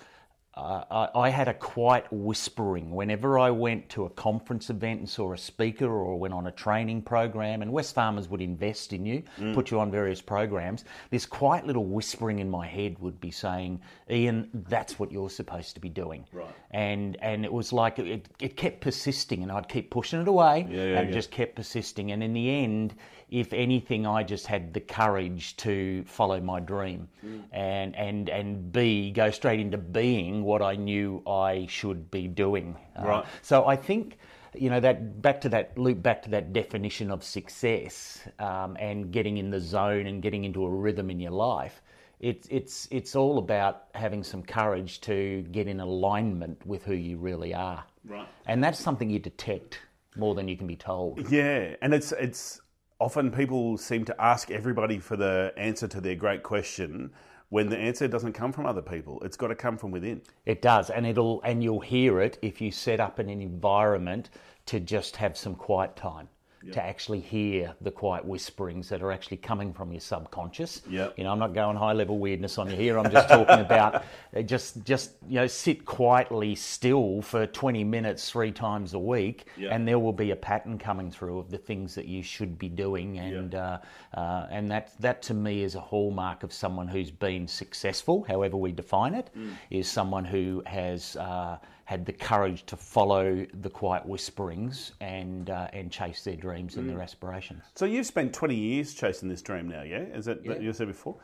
uh, 0.61 1.09
I, 1.15 1.19
I 1.21 1.29
had 1.31 1.49
a 1.49 1.55
quiet 1.55 2.07
whispering 2.11 2.91
whenever 2.91 3.39
I 3.39 3.51
went 3.51 3.89
to 3.91 4.05
a 4.05 4.11
conference 4.11 4.69
event 4.71 5.01
and 5.01 5.09
saw 5.09 5.33
a 5.33 5.39
speaker 5.39 5.87
or 5.87 6.19
went 6.19 6.35
on 6.35 6.47
a 6.47 6.53
training 6.53 7.03
program, 7.03 7.63
and 7.63 7.73
Wesfarmers 7.73 8.29
would 8.29 8.41
invest 8.43 8.93
in 8.93 9.07
you, 9.07 9.23
put 9.55 9.71
you 9.71 9.81
on 9.81 9.91
various 9.91 10.21
programs. 10.21 10.85
This 11.11 11.25
quiet 11.27 11.67
little 11.67 11.87
whispering 11.87 12.39
in 12.41 12.51
my 12.51 12.67
head 12.67 12.99
would 12.99 13.21
be 13.21 13.31
saying, 13.31 13.81
"Ian, 14.11 14.51
that's 14.69 14.99
what 14.99 15.11
you're 15.11 15.31
supposed 15.31 15.75
to 15.75 15.81
be 15.81 15.89
doing." 15.89 16.27
Right. 16.33 16.47
And 16.73 17.17
and 17.23 17.45
it 17.45 17.53
was 17.53 17.73
like 17.73 17.99
it, 17.99 18.29
it 18.41 18.57
kept 18.57 18.81
persisting, 18.81 19.43
and 19.43 19.51
I'd 19.51 19.69
keep 19.69 19.91
pushing 19.91 20.21
it 20.21 20.29
away, 20.29 20.67
Yeah, 20.69 20.85
yeah, 20.85 20.99
and 20.99 21.09
yeah. 21.09 21.15
just 21.15 21.31
kept 21.31 21.57
persisting. 21.57 22.13
And 22.13 22.23
in 22.23 22.33
the 22.35 22.51
end, 22.51 22.95
if 23.31 23.53
anything, 23.53 24.07
I 24.07 24.23
just 24.23 24.47
had 24.47 24.75
the 24.75 24.81
courage 24.81 25.57
to 25.59 26.05
follow 26.05 26.41
my 26.41 26.61
dream, 26.61 27.09
Mm. 27.25 27.43
and 27.53 27.97
and 27.97 28.29
and 28.29 28.73
be 28.73 29.11
go 29.11 29.31
straight 29.31 29.61
into 29.61 29.79
being 29.79 30.43
what 30.45 30.63
I 30.63 30.77
knew 30.77 31.23
I 31.27 31.67
should 31.69 32.11
be 32.11 32.29
doing. 32.29 32.77
Uh, 32.99 33.07
Right. 33.07 33.25
so 33.43 33.67
I 33.67 33.77
think. 33.77 34.19
You 34.53 34.69
know 34.69 34.81
that 34.81 35.23
back 35.23 35.41
to 35.43 35.49
that 35.51 35.79
loop 35.79 36.03
back 36.03 36.23
to 36.23 36.31
that 36.31 36.53
definition 36.53 37.13
of 37.13 37.23
success 37.23 38.27
um, 38.41 38.77
and 38.81 39.13
getting 39.13 39.37
in 39.39 39.49
the 39.51 39.61
zone 39.61 40.09
and 40.09 40.21
getting 40.21 40.43
into 40.43 40.65
a 40.67 40.69
rhythm 40.69 41.09
in 41.09 41.21
your 41.21 41.31
life. 41.31 41.81
It's 42.19 42.49
it's 42.51 42.89
it's 42.91 43.15
all 43.15 43.39
about 43.39 43.85
having 43.95 44.25
some 44.25 44.43
courage 44.43 45.01
to 45.03 45.43
get 45.53 45.69
in 45.69 45.79
alignment 45.79 46.67
with 46.67 46.83
who 46.85 46.95
you 46.95 47.17
really 47.17 47.55
are. 47.55 47.85
Right. 48.05 48.27
And 48.47 48.63
that's 48.65 48.81
something 48.81 49.09
you 49.09 49.21
detect 49.21 49.79
more 50.17 50.35
than 50.35 50.49
you 50.49 50.57
can 50.57 50.67
be 50.67 50.75
told. 50.75 51.31
Yeah, 51.31 51.77
and 51.81 51.95
it's 51.95 52.11
it's 52.11 52.60
often 53.01 53.31
people 53.31 53.77
seem 53.79 54.05
to 54.05 54.21
ask 54.21 54.51
everybody 54.51 54.99
for 54.99 55.17
the 55.17 55.53
answer 55.57 55.89
to 55.89 56.01
their 56.01 56.15
great 56.15 56.43
question 56.43 57.11
when 57.49 57.69
the 57.69 57.77
answer 57.77 58.07
doesn't 58.07 58.35
come 58.35 58.53
from 58.53 58.67
other 58.67 58.83
people. 58.83 59.21
It's 59.25 59.37
got 59.37 59.49
to 59.49 59.57
come 59.57 59.77
from 59.77 59.91
within. 59.91 60.23
It 60.47 60.63
does, 60.63 60.91
and 60.91 61.07
it'll 61.07 61.41
and 61.43 61.65
you'll 61.65 61.81
hear 61.81 62.21
it 62.21 62.39
if 62.43 62.61
you 62.61 62.71
set 62.71 63.01
up 63.01 63.19
an 63.19 63.29
environment 63.29 64.31
to 64.67 64.79
just 64.79 65.17
have 65.17 65.37
some 65.37 65.55
quiet 65.55 65.97
time. 65.97 66.29
To 66.73 66.83
actually 66.83 67.21
hear 67.21 67.75
the 67.81 67.91
quiet 67.91 68.23
whisperings 68.23 68.91
that 68.91 69.01
are 69.03 69.11
actually 69.11 69.39
coming 69.39 69.73
from 69.73 69.93
your 69.93 70.01
subconscious. 70.03 70.83
Yep. 70.91 71.15
You 71.17 71.25
know, 71.25 71.33
I'm 71.33 71.39
not 71.39 71.55
going 71.55 71.75
high 71.75 71.95
level 71.95 72.19
weirdness 72.19 72.59
on 72.59 72.69
you 72.71 72.77
here. 72.77 72.99
I'm 72.99 73.11
just 73.11 73.31
talking 73.31 73.61
about 73.61 74.05
uh, 74.37 74.43
just 74.43 74.85
just 74.85 75.13
you 75.27 75.37
know 75.37 75.47
sit 75.47 75.87
quietly 75.87 76.55
still 76.55 77.23
for 77.23 77.47
20 77.47 77.83
minutes 77.85 78.31
three 78.31 78.53
times 78.53 78.93
a 78.93 78.99
week, 78.99 79.47
Yep. 79.57 79.73
and 79.73 79.89
there 79.89 79.99
will 79.99 80.13
be 80.13 80.33
a 80.33 80.37
pattern 80.37 80.77
coming 80.79 81.11
through 81.11 81.39
of 81.39 81.51
the 81.51 81.57
things 81.59 81.95
that 81.95 82.05
you 82.07 82.23
should 82.23 82.59
be 82.59 82.69
doing, 82.69 83.19
and 83.19 83.55
uh, 83.55 83.79
uh, 84.15 84.47
and 84.51 84.71
that 84.71 84.93
that 85.01 85.23
to 85.23 85.35
me 85.35 85.63
is 85.63 85.77
a 85.77 85.81
hallmark 85.81 86.43
of 86.43 86.53
someone 86.53 86.87
who's 86.89 87.11
been 87.11 87.49
successful, 87.49 88.23
however 88.29 88.59
we 88.59 88.71
define 88.71 89.15
it, 89.15 89.31
is 89.71 89.89
someone 89.89 90.27
who 90.27 90.63
has 90.67 91.17
uh, 91.17 91.57
had 91.91 92.07
the 92.07 92.13
courage 92.13 92.65
to 92.67 92.77
follow 92.77 93.45
the 93.63 93.69
quiet 93.69 94.07
whisperings 94.07 94.93
and 95.01 95.51
uh, 95.51 95.67
and 95.73 95.91
chase 95.91 96.23
their 96.23 96.37
dreams 96.37 96.77
and 96.77 96.89
their 96.89 97.03
aspirations. 97.03 97.65
So 97.75 97.85
you've 97.85 98.07
spent 98.07 98.33
20 98.33 98.55
years 98.55 98.95
chasing 98.95 99.29
this 99.29 99.43
dream 99.43 99.69
now, 99.69 99.83
yeah? 99.83 100.03
Is 100.03 100.25
that 100.27 100.39
Yeah. 100.45 100.61
you 100.61 100.73
said 100.73 100.87
before? 100.87 101.17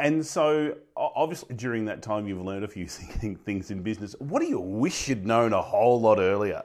And 0.00 0.24
so 0.24 0.78
obviously 0.96 1.54
during 1.56 1.84
that 1.84 2.00
time 2.00 2.26
you've 2.26 2.40
learned 2.40 2.64
a 2.64 2.68
few 2.68 2.88
things 3.44 3.70
in 3.70 3.82
business. 3.82 4.16
What 4.18 4.40
do 4.40 4.48
you 4.48 4.58
wish 4.58 5.10
you'd 5.10 5.26
known 5.26 5.52
a 5.52 5.60
whole 5.60 6.00
lot 6.00 6.18
earlier? 6.18 6.62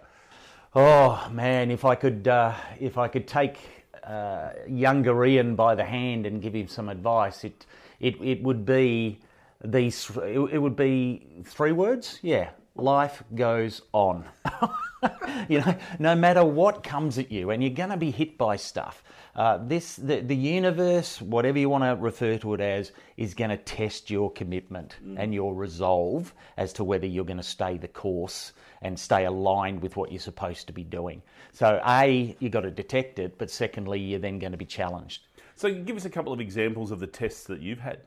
Oh 0.73 1.29
man, 1.29 1.69
if 1.69 1.83
I 1.83 1.95
could, 1.95 2.29
uh, 2.29 2.53
if 2.79 2.97
I 2.97 3.09
could 3.09 3.27
take 3.27 3.57
uh, 4.05 4.51
younger 4.69 5.25
Ian 5.25 5.57
by 5.57 5.75
the 5.75 5.83
hand 5.83 6.25
and 6.25 6.41
give 6.41 6.53
him 6.55 6.69
some 6.69 6.87
advice, 6.87 7.43
it 7.43 7.65
it, 7.99 8.15
it 8.21 8.41
would 8.41 8.63
be 8.65 9.19
these. 9.65 10.09
It 10.15 10.61
would 10.61 10.77
be 10.77 11.43
three 11.43 11.73
words. 11.73 12.19
Yeah, 12.21 12.51
life 12.81 13.23
goes 13.35 13.81
on. 13.93 14.25
you 15.49 15.59
know, 15.59 15.75
no 15.99 16.15
matter 16.15 16.43
what 16.43 16.83
comes 16.83 17.17
at 17.17 17.31
you, 17.31 17.51
and 17.51 17.63
you're 17.63 17.73
going 17.73 17.89
to 17.89 17.97
be 17.97 18.11
hit 18.11 18.37
by 18.37 18.55
stuff. 18.55 19.03
Uh, 19.35 19.57
this 19.67 19.95
the, 19.95 20.19
the 20.21 20.35
universe, 20.35 21.21
whatever 21.21 21.57
you 21.57 21.69
want 21.69 21.83
to 21.83 21.95
refer 22.01 22.37
to 22.37 22.53
it 22.53 22.61
as, 22.61 22.91
is 23.15 23.33
going 23.33 23.49
to 23.49 23.57
test 23.57 24.09
your 24.09 24.31
commitment 24.31 24.97
and 25.17 25.33
your 25.33 25.53
resolve 25.53 26.33
as 26.57 26.73
to 26.73 26.83
whether 26.83 27.05
you're 27.05 27.23
going 27.23 27.37
to 27.37 27.43
stay 27.43 27.77
the 27.77 27.87
course 27.87 28.53
and 28.81 28.99
stay 28.99 29.25
aligned 29.25 29.81
with 29.81 29.95
what 29.95 30.11
you're 30.11 30.19
supposed 30.19 30.67
to 30.67 30.73
be 30.73 30.83
doing. 30.83 31.21
So, 31.53 31.81
a 31.85 32.35
you've 32.39 32.51
got 32.51 32.61
to 32.61 32.71
detect 32.71 33.19
it, 33.19 33.37
but 33.37 33.49
secondly, 33.49 33.99
you're 33.99 34.19
then 34.19 34.39
going 34.39 34.51
to 34.51 34.57
be 34.57 34.65
challenged. 34.65 35.21
So 35.59 35.73
give 35.73 35.97
us 35.97 36.05
a 36.05 36.09
couple 36.09 36.31
of 36.31 36.39
examples 36.39 36.89
of 36.89 37.01
the 37.01 37.07
tests 37.07 37.43
that 37.47 37.59
you've 37.59 37.81
had. 37.81 37.99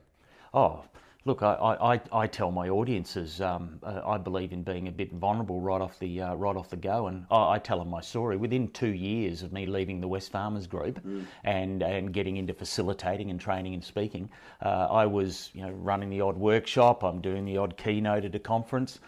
Oh, 0.55 0.85
look, 1.25 1.41
I, 1.41 1.53
I, 1.53 2.01
I- 2.11 2.27
tell 2.27 2.51
my 2.51 2.67
audiences 2.69 3.41
um, 3.41 3.79
uh, 3.83 4.01
I 4.05 4.17
believe 4.17 4.51
in 4.53 4.63
being 4.63 4.87
a 4.87 4.91
bit 4.91 5.11
vulnerable 5.11 5.61
right 5.61 5.81
off 5.81 5.99
the 5.99 6.21
uh, 6.21 6.33
right 6.35 6.55
off 6.55 6.69
the 6.69 6.77
go, 6.77 7.07
and 7.07 7.25
I, 7.29 7.53
I 7.53 7.59
tell 7.59 7.79
them 7.79 7.89
my 7.89 8.01
story. 8.01 8.37
Within 8.37 8.69
two 8.69 8.93
years 8.93 9.43
of 9.43 9.51
me 9.53 9.65
leaving 9.65 10.01
the 10.01 10.07
Wesfarmers 10.07 10.67
Group 10.67 10.99
and 11.43 11.83
and 11.83 12.11
getting 12.13 12.37
into 12.37 12.53
facilitating 12.53 13.29
and 13.29 13.39
training 13.39 13.73
and 13.73 13.83
speaking, 13.83 14.29
uh, 14.61 14.87
I 14.89 15.05
was 15.05 15.51
you 15.53 15.61
know 15.61 15.71
running 15.71 16.09
the 16.09 16.21
odd 16.21 16.37
workshop. 16.37 17.03
I'm 17.03 17.21
doing 17.21 17.45
the 17.45 17.57
odd 17.57 17.77
keynote 17.77 18.25
at 18.25 18.35
a 18.35 18.39
conference. 18.39 18.99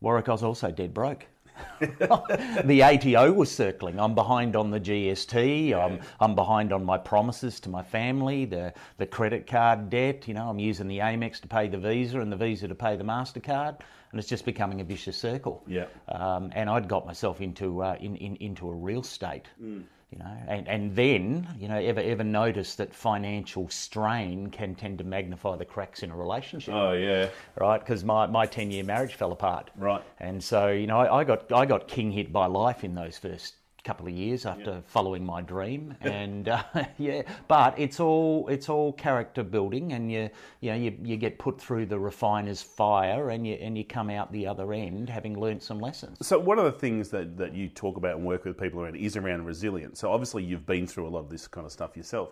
Warwick, 0.00 0.28
I 0.28 0.32
was 0.32 0.42
also 0.42 0.70
dead 0.70 0.92
broke. 0.92 1.26
the 1.80 2.82
ATO 2.82 3.32
was 3.32 3.50
circling. 3.50 3.98
I'm 3.98 4.14
behind 4.14 4.56
on 4.56 4.70
the 4.70 4.80
GST. 4.80 5.74
I'm, 5.74 6.00
I'm 6.20 6.34
behind 6.34 6.72
on 6.72 6.84
my 6.84 6.98
promises 6.98 7.60
to 7.60 7.68
my 7.68 7.82
family, 7.82 8.44
the, 8.44 8.72
the 8.98 9.06
credit 9.06 9.46
card 9.46 9.90
debt. 9.90 10.28
You 10.28 10.34
know, 10.34 10.48
I'm 10.48 10.58
using 10.58 10.88
the 10.88 10.98
Amex 10.98 11.40
to 11.40 11.48
pay 11.48 11.68
the 11.68 11.78
Visa 11.78 12.20
and 12.20 12.30
the 12.30 12.36
Visa 12.36 12.68
to 12.68 12.74
pay 12.74 12.96
the 12.96 13.04
MasterCard. 13.04 13.80
And 14.10 14.18
it's 14.18 14.28
just 14.28 14.44
becoming 14.44 14.80
a 14.80 14.84
vicious 14.84 15.16
circle. 15.16 15.62
Yeah. 15.66 15.86
Um, 16.08 16.50
and 16.54 16.68
I'd 16.68 16.86
got 16.86 17.06
myself 17.06 17.40
into, 17.40 17.82
uh, 17.82 17.96
in, 18.00 18.16
in, 18.16 18.36
into 18.36 18.68
a 18.68 18.74
real 18.74 19.02
state. 19.02 19.46
Mm. 19.62 19.84
You 20.12 20.18
know, 20.18 20.36
and, 20.46 20.68
and 20.68 20.94
then, 20.94 21.48
you 21.58 21.68
know, 21.68 21.78
ever 21.78 22.00
ever 22.00 22.22
notice 22.22 22.74
that 22.74 22.94
financial 22.94 23.68
strain 23.70 24.50
can 24.50 24.74
tend 24.74 24.98
to 24.98 25.04
magnify 25.04 25.56
the 25.56 25.64
cracks 25.64 26.02
in 26.02 26.10
a 26.10 26.16
relationship 26.16 26.74
Oh 26.74 26.92
yeah. 26.92 27.28
right? 27.56 27.78
Because 27.78 28.04
my, 28.04 28.26
my 28.26 28.44
10 28.44 28.70
year 28.70 28.84
marriage 28.84 29.14
fell 29.14 29.32
apart. 29.32 29.70
Right. 29.74 30.02
And 30.20 30.44
so, 30.44 30.68
you 30.68 30.86
know, 30.86 30.98
I, 30.98 31.20
I 31.20 31.24
got 31.24 31.50
I 31.50 31.64
got 31.64 31.88
king 31.88 32.12
hit 32.12 32.30
by 32.30 32.46
life 32.46 32.84
in 32.84 32.94
those 32.94 33.16
first 33.16 33.54
couple 33.84 34.06
of 34.06 34.12
years 34.12 34.46
after 34.46 34.82
following 34.86 35.24
my 35.24 35.42
dream. 35.42 35.94
And 36.00 36.48
uh, 36.48 36.62
yeah, 36.98 37.22
but 37.48 37.78
it's 37.78 38.00
all 38.00 38.48
it's 38.48 38.68
all 38.68 38.92
character 38.92 39.42
building, 39.42 39.92
and 39.92 40.10
you 40.10 40.30
you 40.60 40.70
know 40.70 40.76
you, 40.76 40.96
you 41.02 41.16
get 41.16 41.38
put 41.38 41.60
through 41.60 41.86
the 41.86 41.98
refiner's 41.98 42.62
fire, 42.62 43.30
and 43.30 43.46
you 43.46 43.54
and 43.54 43.76
you 43.76 43.84
come 43.84 44.10
out 44.10 44.30
the 44.32 44.46
other 44.46 44.72
end 44.72 45.08
having 45.08 45.38
learnt 45.38 45.62
some 45.62 45.80
lessons. 45.80 46.26
So 46.26 46.38
one 46.38 46.58
of 46.58 46.64
the 46.64 46.72
things 46.72 47.08
that, 47.10 47.36
that 47.36 47.54
you 47.54 47.68
talk 47.68 47.96
about 47.96 48.16
and 48.16 48.24
work 48.24 48.44
with 48.44 48.58
people 48.58 48.80
around 48.80 48.96
is 48.96 49.16
around 49.16 49.44
resilience. 49.44 50.00
So 50.00 50.10
obviously 50.10 50.44
you've 50.44 50.66
been 50.66 50.86
through 50.86 51.06
a 51.06 51.10
lot 51.10 51.20
of 51.20 51.30
this 51.30 51.46
kind 51.46 51.66
of 51.66 51.72
stuff 51.72 51.96
yourself. 51.96 52.30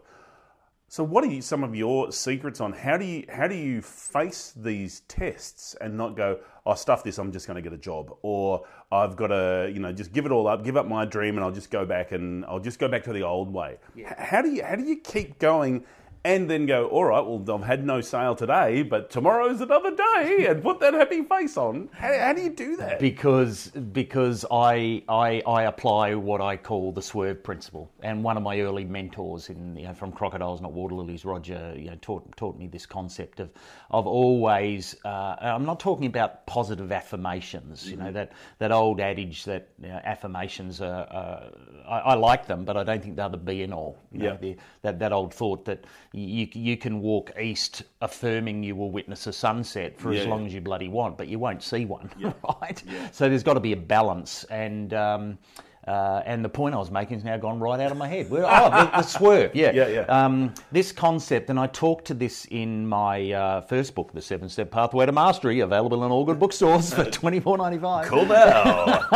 So, 0.93 1.05
what 1.05 1.23
are 1.23 1.29
you, 1.29 1.41
some 1.41 1.63
of 1.63 1.73
your 1.73 2.11
secrets 2.11 2.61
on 2.61 2.73
how 2.73 2.97
do 2.97 3.05
you 3.05 3.25
how 3.33 3.47
do 3.47 3.55
you 3.55 3.81
face 3.81 4.53
these 4.57 5.03
tests 5.07 5.77
and 5.81 5.97
not 5.97 6.17
go, 6.17 6.41
"Oh, 6.67 6.75
stuff 6.75 7.05
this, 7.05 7.17
I'm 7.17 7.31
just 7.31 7.47
going 7.47 7.55
to 7.55 7.63
get 7.63 7.73
a 7.73 7.79
job," 7.79 8.13
or 8.23 8.65
"I've 8.91 9.15
got 9.15 9.29
to, 9.29 9.71
you 9.73 9.79
know, 9.79 9.93
just 9.93 10.13
give 10.13 10.27
it 10.27 10.33
all 10.33 10.49
up, 10.49 10.65
give 10.65 10.77
up 10.77 10.89
my 10.89 11.05
dream, 11.05 11.37
and 11.37 11.45
I'll 11.45 11.53
just 11.53 11.71
go 11.71 11.87
back 11.87 12.11
and 12.11 12.45
I'll 12.47 12.59
just 12.59 12.81
go 12.81 12.89
back 12.89 13.05
to 13.05 13.13
the 13.13 13.23
old 13.23 13.53
way." 13.55 13.77
H- 13.97 14.07
How 14.19 14.43
do 14.43 14.51
you 14.51 14.65
how 14.65 14.75
do 14.75 14.83
you 14.83 14.97
keep 14.97 15.39
going? 15.39 15.85
And 16.23 16.51
then 16.51 16.67
go, 16.67 16.87
all 16.89 17.07
right, 17.07 17.25
well, 17.25 17.43
I've 17.57 17.67
had 17.67 17.83
no 17.87 18.03
sale 18.03 18.35
today, 18.35 18.83
but 18.83 19.09
tomorrow's 19.09 19.63
another 19.63 19.97
day, 19.97 20.47
and 20.51 20.63
put 20.63 20.79
that 20.81 20.93
happy 20.93 21.23
face 21.23 21.57
on. 21.57 21.89
How, 21.95 22.13
how 22.19 22.33
do 22.35 22.43
you 22.43 22.51
do 22.51 22.77
that? 22.77 23.01
because 23.01 23.69
because 23.69 24.45
I, 24.51 25.03
I 25.09 25.43
I 25.47 25.63
apply 25.63 26.15
what 26.15 26.43
I 26.43 26.59
call 26.59 26.93
the 26.93 27.01
swerve 27.01 27.43
principle, 27.43 27.91
and 28.03 28.23
one 28.23 28.37
of 28.37 28.43
my 28.43 28.61
early 28.61 28.85
mentors 28.85 29.49
in 29.49 29.77
you 29.77 29.87
know, 29.87 29.95
from 29.95 30.13
Crocodiles 30.13 30.61
Not 30.61 30.73
Water 30.73 30.95
Lilies, 30.95 31.25
Roger, 31.25 31.75
you 31.75 31.89
know, 31.89 31.97
taught 32.03 32.37
taught 32.37 32.59
me 32.59 32.67
this 32.67 32.85
concept 32.85 33.41
of 33.41 33.51
of 33.91 34.07
always. 34.07 34.97
Uh, 35.05 35.37
I'm 35.41 35.65
not 35.65 35.81
talking 35.81 36.05
about 36.05 36.47
positive 36.47 36.93
affirmations, 36.93 37.89
you 37.89 37.97
know 37.97 38.13
that 38.13 38.33
that 38.59 38.73
old 38.73 39.01
adage 39.01 39.45
that 39.45 39.69
you 39.83 39.89
know, 39.89 40.01
affirmations 40.05 40.83
are. 40.83 41.07
Uh, 41.11 41.51
I, 41.89 41.99
I 41.99 42.15
like 42.15 42.47
them, 42.47 42.67
but 42.67 42.77
I 42.77 42.85
don't 42.85 43.03
think 43.03 43.17
they're 43.17 43.29
the 43.31 43.39
be 43.39 43.63
and 43.63 43.73
all. 43.73 43.99
Yeah. 44.13 44.37
the, 44.37 44.57
that 44.83 44.99
that 44.99 45.13
old 45.13 45.33
thought 45.33 45.65
that 45.65 45.85
you 46.13 46.49
you 46.53 46.77
can 46.77 47.01
walk 47.01 47.31
east 47.41 47.83
affirming 48.01 48.63
you 48.65 48.75
will 48.75 48.91
witness 48.91 49.27
a 49.29 49.33
sunset 49.33 49.99
for 49.99 50.13
Yeah, 50.13 50.21
as 50.21 50.25
yeah. 50.25 50.31
long 50.31 50.47
as 50.47 50.53
you 50.55 50.61
bloody 50.61 50.89
want, 50.89 51.17
but 51.17 51.29
you 51.29 51.39
won't 51.39 51.63
see 51.63 51.85
one, 51.85 52.11
right? 52.61 52.83
So 53.13 53.29
there's 53.29 53.43
got 53.45 53.55
to 53.55 53.61
be 53.61 53.73
a 53.73 53.77
balance, 53.77 54.45
and 54.51 54.93
um, 54.95 55.39
uh, 55.87 56.23
and 56.27 56.45
the 56.45 56.49
point 56.49 56.75
I 56.75 56.79
was 56.79 56.91
making 56.91 57.17
has 57.17 57.25
now 57.25 57.37
gone 57.39 57.59
right 57.59 57.81
out 57.81 57.91
of 57.91 57.97
my 57.97 58.07
head. 58.07 58.27
Oh, 58.31 58.37
the, 58.71 58.91
the 58.97 59.03
swerve, 59.17 59.55
yeah, 59.55 59.71
Yeah, 59.73 59.89
yeah. 59.89 60.01
Um, 60.03 60.53
this 60.73 60.93
concept, 60.93 61.49
and 61.49 61.59
I 61.59 61.69
talked 61.69 62.05
to 62.07 62.15
this 62.15 62.45
in 62.51 62.87
my 62.87 63.33
uh, 63.33 63.61
first 63.63 63.95
book, 63.95 64.13
The 64.13 64.21
Seven 64.21 64.49
Step 64.49 64.71
Pathway 64.71 65.07
to 65.07 65.13
Mastery, 65.13 65.61
available 65.61 66.05
in 66.05 66.11
all 66.11 66.25
good 66.25 66.39
bookstores 66.39 66.93
for 66.93 67.05
twenty 67.11 67.41
four 67.41 67.57
ninety 67.57 67.79
five. 67.79 68.07
Cool 68.09 68.27
now. 68.27 69.09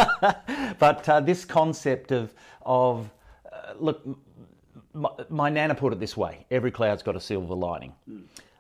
But 0.79 1.09
uh, 1.09 1.21
this 1.21 1.45
concept 1.45 2.13
of 2.13 2.33
of 2.63 3.11
uh, 3.53 3.75
look, 3.79 4.03
my, 4.95 5.11
my 5.29 5.51
nana 5.51 5.75
put 5.75 5.93
it 5.93 6.01
this 6.01 6.17
way: 6.17 6.47
every 6.51 6.71
cloud's 6.71 7.03
got 7.03 7.17
a 7.17 7.21
silver 7.21 7.55
lining. 7.55 7.93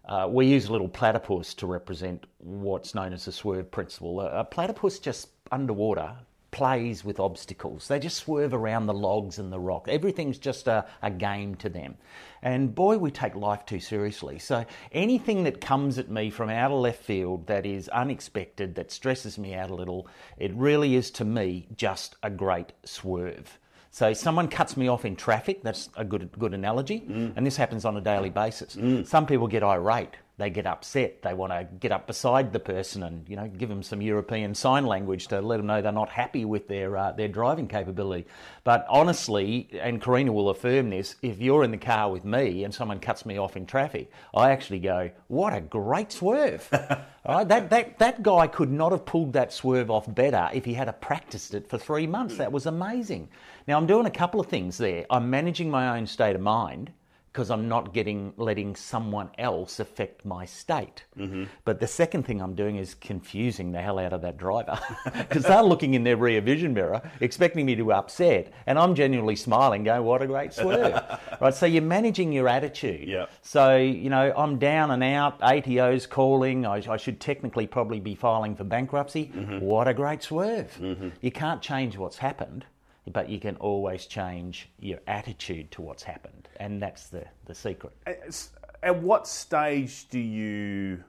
Uh, 0.06 0.28
we 0.30 0.46
use 0.46 0.66
a 0.66 0.72
little 0.72 0.88
platypus 0.88 1.54
to 1.54 1.66
represent 1.66 2.26
what's 2.38 2.94
known 2.94 3.12
as 3.14 3.24
the 3.24 3.32
swerve 3.32 3.70
principle. 3.70 4.20
A, 4.20 4.40
a 4.40 4.44
platypus 4.44 4.98
just 4.98 5.28
underwater 5.50 6.14
plays 6.50 7.04
with 7.04 7.18
obstacles. 7.18 7.88
They 7.88 7.98
just 7.98 8.18
swerve 8.18 8.54
around 8.54 8.86
the 8.86 8.94
logs 8.94 9.40
and 9.40 9.52
the 9.52 9.58
rock. 9.58 9.88
Everything's 9.88 10.38
just 10.38 10.68
a, 10.68 10.86
a 11.02 11.10
game 11.10 11.56
to 11.56 11.68
them. 11.68 11.96
And 12.42 12.72
boy, 12.72 12.96
we 12.98 13.10
take 13.10 13.34
life 13.34 13.66
too 13.66 13.80
seriously. 13.80 14.38
So 14.38 14.64
anything 14.92 15.42
that 15.44 15.60
comes 15.60 15.98
at 15.98 16.10
me 16.10 16.30
from 16.30 16.50
out 16.50 16.70
of 16.70 16.78
left 16.78 17.02
field 17.02 17.48
that 17.48 17.66
is 17.66 17.88
unexpected, 17.88 18.76
that 18.76 18.92
stresses 18.92 19.36
me 19.36 19.54
out 19.54 19.70
a 19.70 19.74
little, 19.74 20.06
it 20.36 20.54
really 20.54 20.94
is 20.94 21.10
to 21.12 21.24
me 21.24 21.66
just 21.76 22.14
a 22.22 22.30
great 22.30 22.72
swerve. 22.84 23.58
So 23.94 24.12
someone 24.12 24.48
cuts 24.48 24.76
me 24.76 24.88
off 24.88 25.04
in 25.04 25.14
traffic. 25.14 25.62
That's 25.62 25.88
a 25.96 26.04
good 26.04 26.28
good 26.36 26.52
analogy, 26.52 27.04
mm. 27.08 27.32
and 27.36 27.46
this 27.46 27.56
happens 27.56 27.84
on 27.84 27.96
a 27.96 28.00
daily 28.00 28.28
basis. 28.28 28.74
Mm. 28.74 29.06
Some 29.06 29.24
people 29.24 29.46
get 29.46 29.62
irate. 29.62 30.16
They 30.36 30.50
get 30.50 30.66
upset. 30.66 31.22
They 31.22 31.32
want 31.32 31.52
to 31.52 31.64
get 31.78 31.92
up 31.92 32.08
beside 32.08 32.52
the 32.52 32.58
person 32.58 33.04
and 33.04 33.28
you 33.28 33.36
know 33.36 33.46
give 33.46 33.68
them 33.68 33.84
some 33.84 34.02
European 34.02 34.54
sign 34.54 34.84
language 34.84 35.28
to 35.28 35.40
let 35.40 35.58
them 35.58 35.66
know 35.66 35.80
they're 35.80 35.92
not 35.92 36.08
happy 36.08 36.44
with 36.44 36.66
their 36.66 36.96
uh, 36.96 37.12
their 37.12 37.28
driving 37.28 37.68
capability. 37.68 38.26
But 38.64 38.84
honestly, 38.88 39.68
and 39.80 40.02
Karina 40.02 40.32
will 40.32 40.50
affirm 40.50 40.90
this, 40.90 41.14
if 41.22 41.38
you're 41.40 41.62
in 41.62 41.70
the 41.70 41.78
car 41.78 42.10
with 42.10 42.24
me 42.24 42.64
and 42.64 42.74
someone 42.74 42.98
cuts 42.98 43.24
me 43.24 43.38
off 43.38 43.56
in 43.56 43.64
traffic, 43.64 44.10
I 44.34 44.50
actually 44.50 44.80
go, 44.80 45.10
"What 45.28 45.54
a 45.54 45.60
great 45.60 46.10
swerve!" 46.10 46.68
All 47.26 47.36
right, 47.36 47.48
that, 47.48 47.70
that, 47.70 47.98
that 48.00 48.22
guy 48.22 48.46
could 48.46 48.70
not 48.70 48.92
have 48.92 49.06
pulled 49.06 49.32
that 49.32 49.50
swerve 49.50 49.90
off 49.90 50.12
better 50.14 50.50
if 50.52 50.66
he 50.66 50.74
had 50.74 51.00
practiced 51.00 51.54
it 51.54 51.66
for 51.70 51.78
three 51.78 52.06
months. 52.06 52.36
That 52.36 52.52
was 52.52 52.66
amazing. 52.66 53.30
Now, 53.66 53.78
I'm 53.78 53.86
doing 53.86 54.04
a 54.04 54.10
couple 54.10 54.40
of 54.40 54.46
things 54.48 54.76
there. 54.76 55.06
I'm 55.08 55.30
managing 55.30 55.70
my 55.70 55.96
own 55.96 56.06
state 56.06 56.34
of 56.34 56.42
mind 56.42 56.92
because 57.34 57.50
I'm 57.50 57.68
not 57.68 57.92
getting 57.92 58.32
letting 58.36 58.76
someone 58.76 59.28
else 59.38 59.80
affect 59.80 60.24
my 60.24 60.44
state. 60.44 61.02
Mm-hmm. 61.18 61.44
But 61.64 61.80
the 61.80 61.86
second 61.88 62.22
thing 62.22 62.40
I'm 62.40 62.54
doing 62.54 62.76
is 62.76 62.94
confusing 62.94 63.72
the 63.72 63.82
hell 63.82 63.98
out 63.98 64.12
of 64.12 64.22
that 64.22 64.36
driver 64.36 64.78
because 65.04 65.42
they're 65.42 65.60
looking 65.60 65.94
in 65.94 66.04
their 66.04 66.16
rear 66.16 66.40
vision 66.40 66.72
mirror 66.74 67.02
expecting 67.20 67.66
me 67.66 67.74
to 67.74 67.92
upset, 67.92 68.52
and 68.66 68.78
I'm 68.78 68.94
genuinely 68.94 69.34
smiling, 69.34 69.82
going, 69.82 70.04
"What 70.04 70.22
a 70.22 70.28
great 70.28 70.52
swerve!" 70.52 71.02
right. 71.40 71.52
So 71.52 71.66
you're 71.66 71.82
managing 71.82 72.32
your 72.32 72.48
attitude. 72.48 73.08
Yeah. 73.08 73.26
So, 73.42 73.76
you 73.76 74.10
know, 74.10 74.32
I'm 74.36 74.60
down 74.60 74.92
and 74.92 75.02
out, 75.02 75.42
ATO's 75.42 76.06
calling, 76.06 76.64
I, 76.64 76.82
I 76.88 76.96
should 76.96 77.18
technically 77.18 77.66
probably 77.66 77.98
be 77.98 78.14
filing 78.14 78.54
for 78.54 78.62
bankruptcy. 78.62 79.32
Mm-hmm. 79.34 79.58
What 79.58 79.88
a 79.88 79.94
great 79.94 80.22
swerve. 80.22 80.72
Mm-hmm. 80.80 81.08
You 81.20 81.32
can't 81.32 81.60
change 81.60 81.98
what's 81.98 82.18
happened, 82.18 82.64
but 83.12 83.28
you 83.28 83.38
can 83.38 83.56
always 83.56 84.06
change 84.06 84.70
your 84.78 84.98
attitude 85.06 85.70
to 85.72 85.82
what's 85.82 86.02
happened. 86.02 86.48
And 86.58 86.80
that's 86.80 87.08
the, 87.08 87.24
the 87.46 87.54
secret. 87.54 87.92
At- 88.06 88.48
At 88.82 89.02
what 89.02 89.26
stage 89.26 90.08
do 90.08 90.18
you 90.18 91.02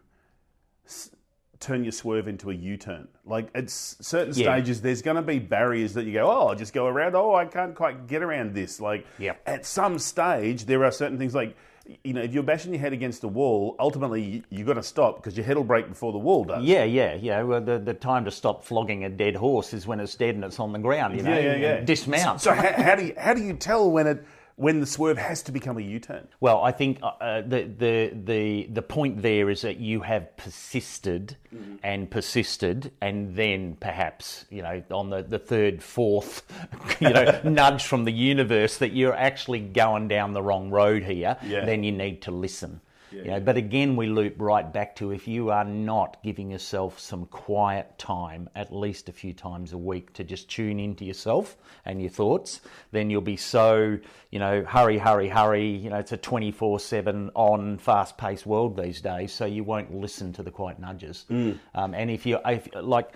turn 1.59 1.83
your 1.83 1.91
swerve 1.91 2.27
into 2.27 2.51
a 2.51 2.53
U-turn? 2.53 3.07
Like 3.25 3.49
at 3.55 3.69
certain 3.69 4.33
Yeah. 4.35 4.53
stages, 4.55 4.81
there's 4.81 5.01
going 5.01 5.15
to 5.15 5.21
be 5.21 5.39
barriers 5.39 5.93
that 5.93 6.05
you 6.05 6.13
go, 6.13 6.29
oh, 6.29 6.47
I'll 6.49 6.55
just 6.55 6.73
go 6.73 6.85
around. 6.87 7.15
Oh, 7.15 7.33
I 7.33 7.45
can't 7.45 7.73
quite 7.75 8.07
get 8.07 8.21
around 8.21 8.53
this. 8.53 8.79
Like 8.79 9.05
Yep. 9.19 9.41
at 9.45 9.65
some 9.65 9.97
stage, 9.99 10.65
there 10.65 10.83
are 10.83 10.91
certain 10.91 11.17
things 11.17 11.33
like. 11.33 11.55
You 12.03 12.13
know, 12.13 12.21
if 12.21 12.33
you're 12.33 12.43
bashing 12.43 12.73
your 12.73 12.81
head 12.81 12.93
against 12.93 13.23
a 13.23 13.27
wall, 13.27 13.75
ultimately 13.79 14.43
you've 14.49 14.65
got 14.65 14.73
to 14.73 14.83
stop 14.83 15.17
because 15.17 15.37
your 15.37 15.45
head 15.45 15.55
will 15.55 15.63
break 15.63 15.87
before 15.87 16.11
the 16.11 16.17
wall 16.17 16.43
does. 16.43 16.63
Yeah, 16.63 16.83
yeah, 16.83 17.13
yeah. 17.13 17.43
Well, 17.43 17.61
the, 17.61 17.77
the 17.77 17.93
time 17.93 18.25
to 18.25 18.31
stop 18.31 18.63
flogging 18.63 19.05
a 19.05 19.09
dead 19.09 19.35
horse 19.35 19.71
is 19.73 19.85
when 19.85 19.99
it's 19.99 20.15
dead 20.15 20.33
and 20.35 20.43
it's 20.43 20.59
on 20.59 20.71
the 20.71 20.79
ground, 20.79 21.15
you 21.15 21.23
know. 21.23 21.31
yeah, 21.31 21.39
yeah. 21.39 21.55
yeah. 21.55 21.81
Dismount. 21.81 22.41
So, 22.41 22.53
how, 22.53 22.73
how 22.73 22.95
do 22.95 23.05
you 23.05 23.13
how 23.17 23.33
do 23.35 23.43
you 23.43 23.53
tell 23.53 23.91
when 23.91 24.07
it 24.07 24.25
when 24.57 24.79
the 24.79 24.85
swerve 24.85 25.17
has 25.17 25.43
to 25.43 25.51
become 25.51 25.77
a 25.77 25.81
U-turn? 25.81 26.27
Well, 26.39 26.61
I 26.61 26.71
think 26.71 26.99
uh, 27.01 27.07
uh, 27.19 27.41
the, 27.41 27.63
the 27.63 28.11
the 28.13 28.67
the 28.71 28.81
point 28.81 29.21
there 29.21 29.49
is 29.49 29.61
that 29.61 29.77
you 29.77 30.01
have 30.01 30.35
persisted 30.37 31.37
and 31.83 32.09
persisted, 32.09 32.91
and 33.01 33.35
then 33.35 33.75
perhaps 33.79 34.45
you 34.49 34.61
know 34.61 34.81
on 34.91 35.09
the, 35.09 35.23
the 35.23 35.39
third, 35.39 35.83
fourth, 35.83 36.43
you 36.99 37.09
know, 37.09 37.41
nudge 37.43 37.83
from 37.85 38.05
the 38.05 38.11
universe 38.11 38.77
that 38.77 38.93
you're 38.93 39.15
actually 39.15 39.59
going 39.59 40.07
down 40.07 40.33
the 40.33 40.41
wrong 40.41 40.69
road 40.69 41.03
here. 41.03 41.37
Yeah. 41.43 41.65
Then 41.65 41.83
you 41.83 41.91
need 41.91 42.21
to 42.23 42.31
listen. 42.31 42.81
You 43.23 43.31
know, 43.31 43.39
but 43.39 43.57
again, 43.57 43.95
we 43.95 44.07
loop 44.07 44.35
right 44.37 44.71
back 44.71 44.95
to 44.97 45.11
if 45.11 45.27
you 45.27 45.49
are 45.49 45.63
not 45.63 46.17
giving 46.23 46.51
yourself 46.51 46.99
some 46.99 47.25
quiet 47.27 47.97
time, 47.97 48.49
at 48.55 48.73
least 48.73 49.09
a 49.09 49.11
few 49.11 49.33
times 49.33 49.73
a 49.73 49.77
week, 49.77 50.13
to 50.13 50.23
just 50.23 50.49
tune 50.49 50.79
into 50.79 51.05
yourself 51.05 51.57
and 51.85 52.01
your 52.01 52.09
thoughts, 52.09 52.61
then 52.91 53.09
you'll 53.09 53.21
be 53.21 53.37
so, 53.37 53.97
you 54.31 54.39
know, 54.39 54.63
hurry, 54.63 54.97
hurry, 54.97 55.29
hurry. 55.29 55.69
You 55.69 55.89
know, 55.89 55.97
it's 55.97 56.11
a 56.11 56.17
24 56.17 56.79
7 56.79 57.31
on, 57.35 57.77
fast 57.77 58.17
paced 58.17 58.45
world 58.45 58.77
these 58.77 59.01
days, 59.01 59.31
so 59.31 59.45
you 59.45 59.63
won't 59.63 59.93
listen 59.93 60.33
to 60.33 60.43
the 60.43 60.51
quiet 60.51 60.79
nudges. 60.79 61.25
Um, 61.73 61.93
and 61.93 62.09
if 62.09 62.25
you, 62.25 62.39
if, 62.45 62.67
like, 62.75 63.11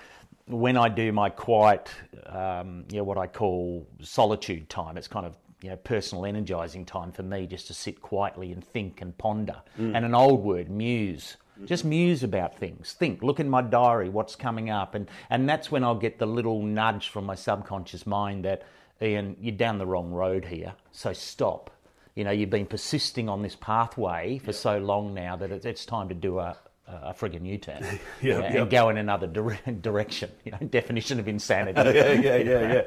when 0.48 0.78
I 0.78 0.90
do 0.90 1.12
my 1.12 1.30
quiet, 1.30 1.90
um, 2.26 2.86
you 2.90 2.98
know, 2.98 3.04
what 3.04 3.18
I 3.18 3.28
call 3.28 3.88
solitude 4.02 4.70
time, 4.70 4.98
it's 4.98 5.08
kind 5.08 5.26
of 5.26 5.38
you 5.62 5.70
know 5.70 5.76
personal 5.76 6.26
energizing 6.26 6.86
time 6.86 7.12
for 7.12 7.24
me 7.24 7.48
just 7.48 7.68
to 7.68 7.74
sit 7.74 8.02
quietly 8.02 8.52
and 8.52 8.64
think 8.64 9.02
and 9.02 9.18
ponder. 9.18 9.62
Mm. 9.78 9.96
And 9.96 10.06
an 10.06 10.16
old 10.16 10.44
word, 10.44 10.70
muse. 10.70 11.38
Just 11.66 11.84
mm-hmm. 11.84 11.90
muse 11.90 12.24
about 12.24 12.58
things. 12.58 12.94
Think. 12.94 13.22
Look 13.22 13.42
in 13.42 13.50
my 13.50 13.62
diary. 13.62 14.08
What's 14.08 14.36
coming 14.36 14.70
up, 14.70 14.96
and 14.96 15.10
and 15.30 15.48
that's 15.50 15.70
when 15.70 15.84
I'll 15.84 15.96
get 15.96 16.18
the 16.18 16.26
little 16.26 16.62
nudge 16.64 17.10
from 17.10 17.26
my 17.26 17.36
subconscious 17.36 18.08
mind 18.08 18.46
that 18.46 18.64
Ian, 19.02 19.38
you're 19.40 19.56
down 19.56 19.78
the 19.78 19.86
wrong 19.86 20.12
road 20.12 20.46
here. 20.46 20.74
So 20.92 21.14
stop. 21.14 21.72
You 22.16 22.24
know, 22.24 22.32
you've 22.32 22.50
been 22.50 22.66
persisting 22.66 23.30
on 23.30 23.42
this 23.42 23.56
pathway 23.56 24.40
for 24.40 24.52
so 24.52 24.78
long 24.78 25.14
now 25.14 25.38
that 25.38 25.52
it's, 25.52 25.66
it's 25.66 25.86
time 25.86 26.10
to 26.10 26.16
do 26.16 26.40
a, 26.40 26.58
a 26.90 27.14
friggin' 27.14 27.46
U-turn 27.46 27.84
Yeah, 28.22 28.40
and 28.42 28.54
yeah. 28.56 28.66
go 28.66 28.90
in 28.90 28.98
another 28.98 29.28
dire- 29.28 29.60
direction. 29.82 30.32
You 30.46 30.52
know, 30.54 30.58
definition 30.68 31.20
of 31.20 31.28
insanity. 31.28 31.80
yeah, 31.98 32.12
yeah, 32.14 32.36
yeah, 32.38 32.74
yeah. 32.74 32.82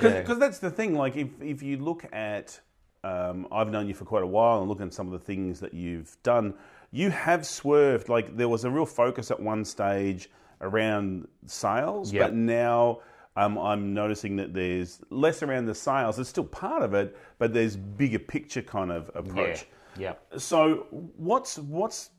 Yeah. 0.00 0.20
Because 0.20 0.38
that's 0.38 0.58
the 0.58 0.70
thing. 0.70 0.94
Like, 0.94 1.16
if 1.16 1.28
if 1.42 1.62
you 1.62 1.78
look 1.78 2.04
at, 2.12 2.60
um, 3.04 3.46
I've 3.50 3.70
known 3.70 3.88
you 3.88 3.94
for 3.94 4.04
quite 4.04 4.22
a 4.22 4.26
while, 4.28 4.60
and 4.60 4.68
look 4.68 4.80
at 4.80 4.92
some 4.94 5.06
of 5.06 5.12
the 5.12 5.24
things 5.24 5.60
that 5.60 5.74
you've 5.74 6.16
done, 6.22 6.54
you 6.92 7.10
have 7.10 7.44
swerved. 7.46 8.08
Like, 8.08 8.36
there 8.36 8.48
was 8.48 8.64
a 8.64 8.70
real 8.70 8.86
focus 8.86 9.30
at 9.30 9.40
one 9.40 9.64
stage 9.64 10.30
around 10.60 11.26
sales, 11.46 12.12
Yep. 12.12 12.22
but 12.22 12.34
now. 12.34 13.00
Um, 13.36 13.56
I'm 13.56 13.94
noticing 13.94 14.34
that 14.36 14.52
there's 14.52 15.00
less 15.10 15.44
around 15.44 15.66
the 15.66 15.74
sales. 15.76 16.18
It's 16.18 16.28
still 16.28 16.42
part 16.42 16.82
of 16.82 16.92
it, 16.92 17.16
but 17.38 17.52
there's 17.54 17.76
bigger 17.76 18.18
picture 18.18 18.62
kind 18.62 18.90
of 18.90 19.12
approach. 19.14 19.64
Yeah. 19.98 20.14
So, 20.36 20.86
what's 20.90 21.58
what's 21.58 22.10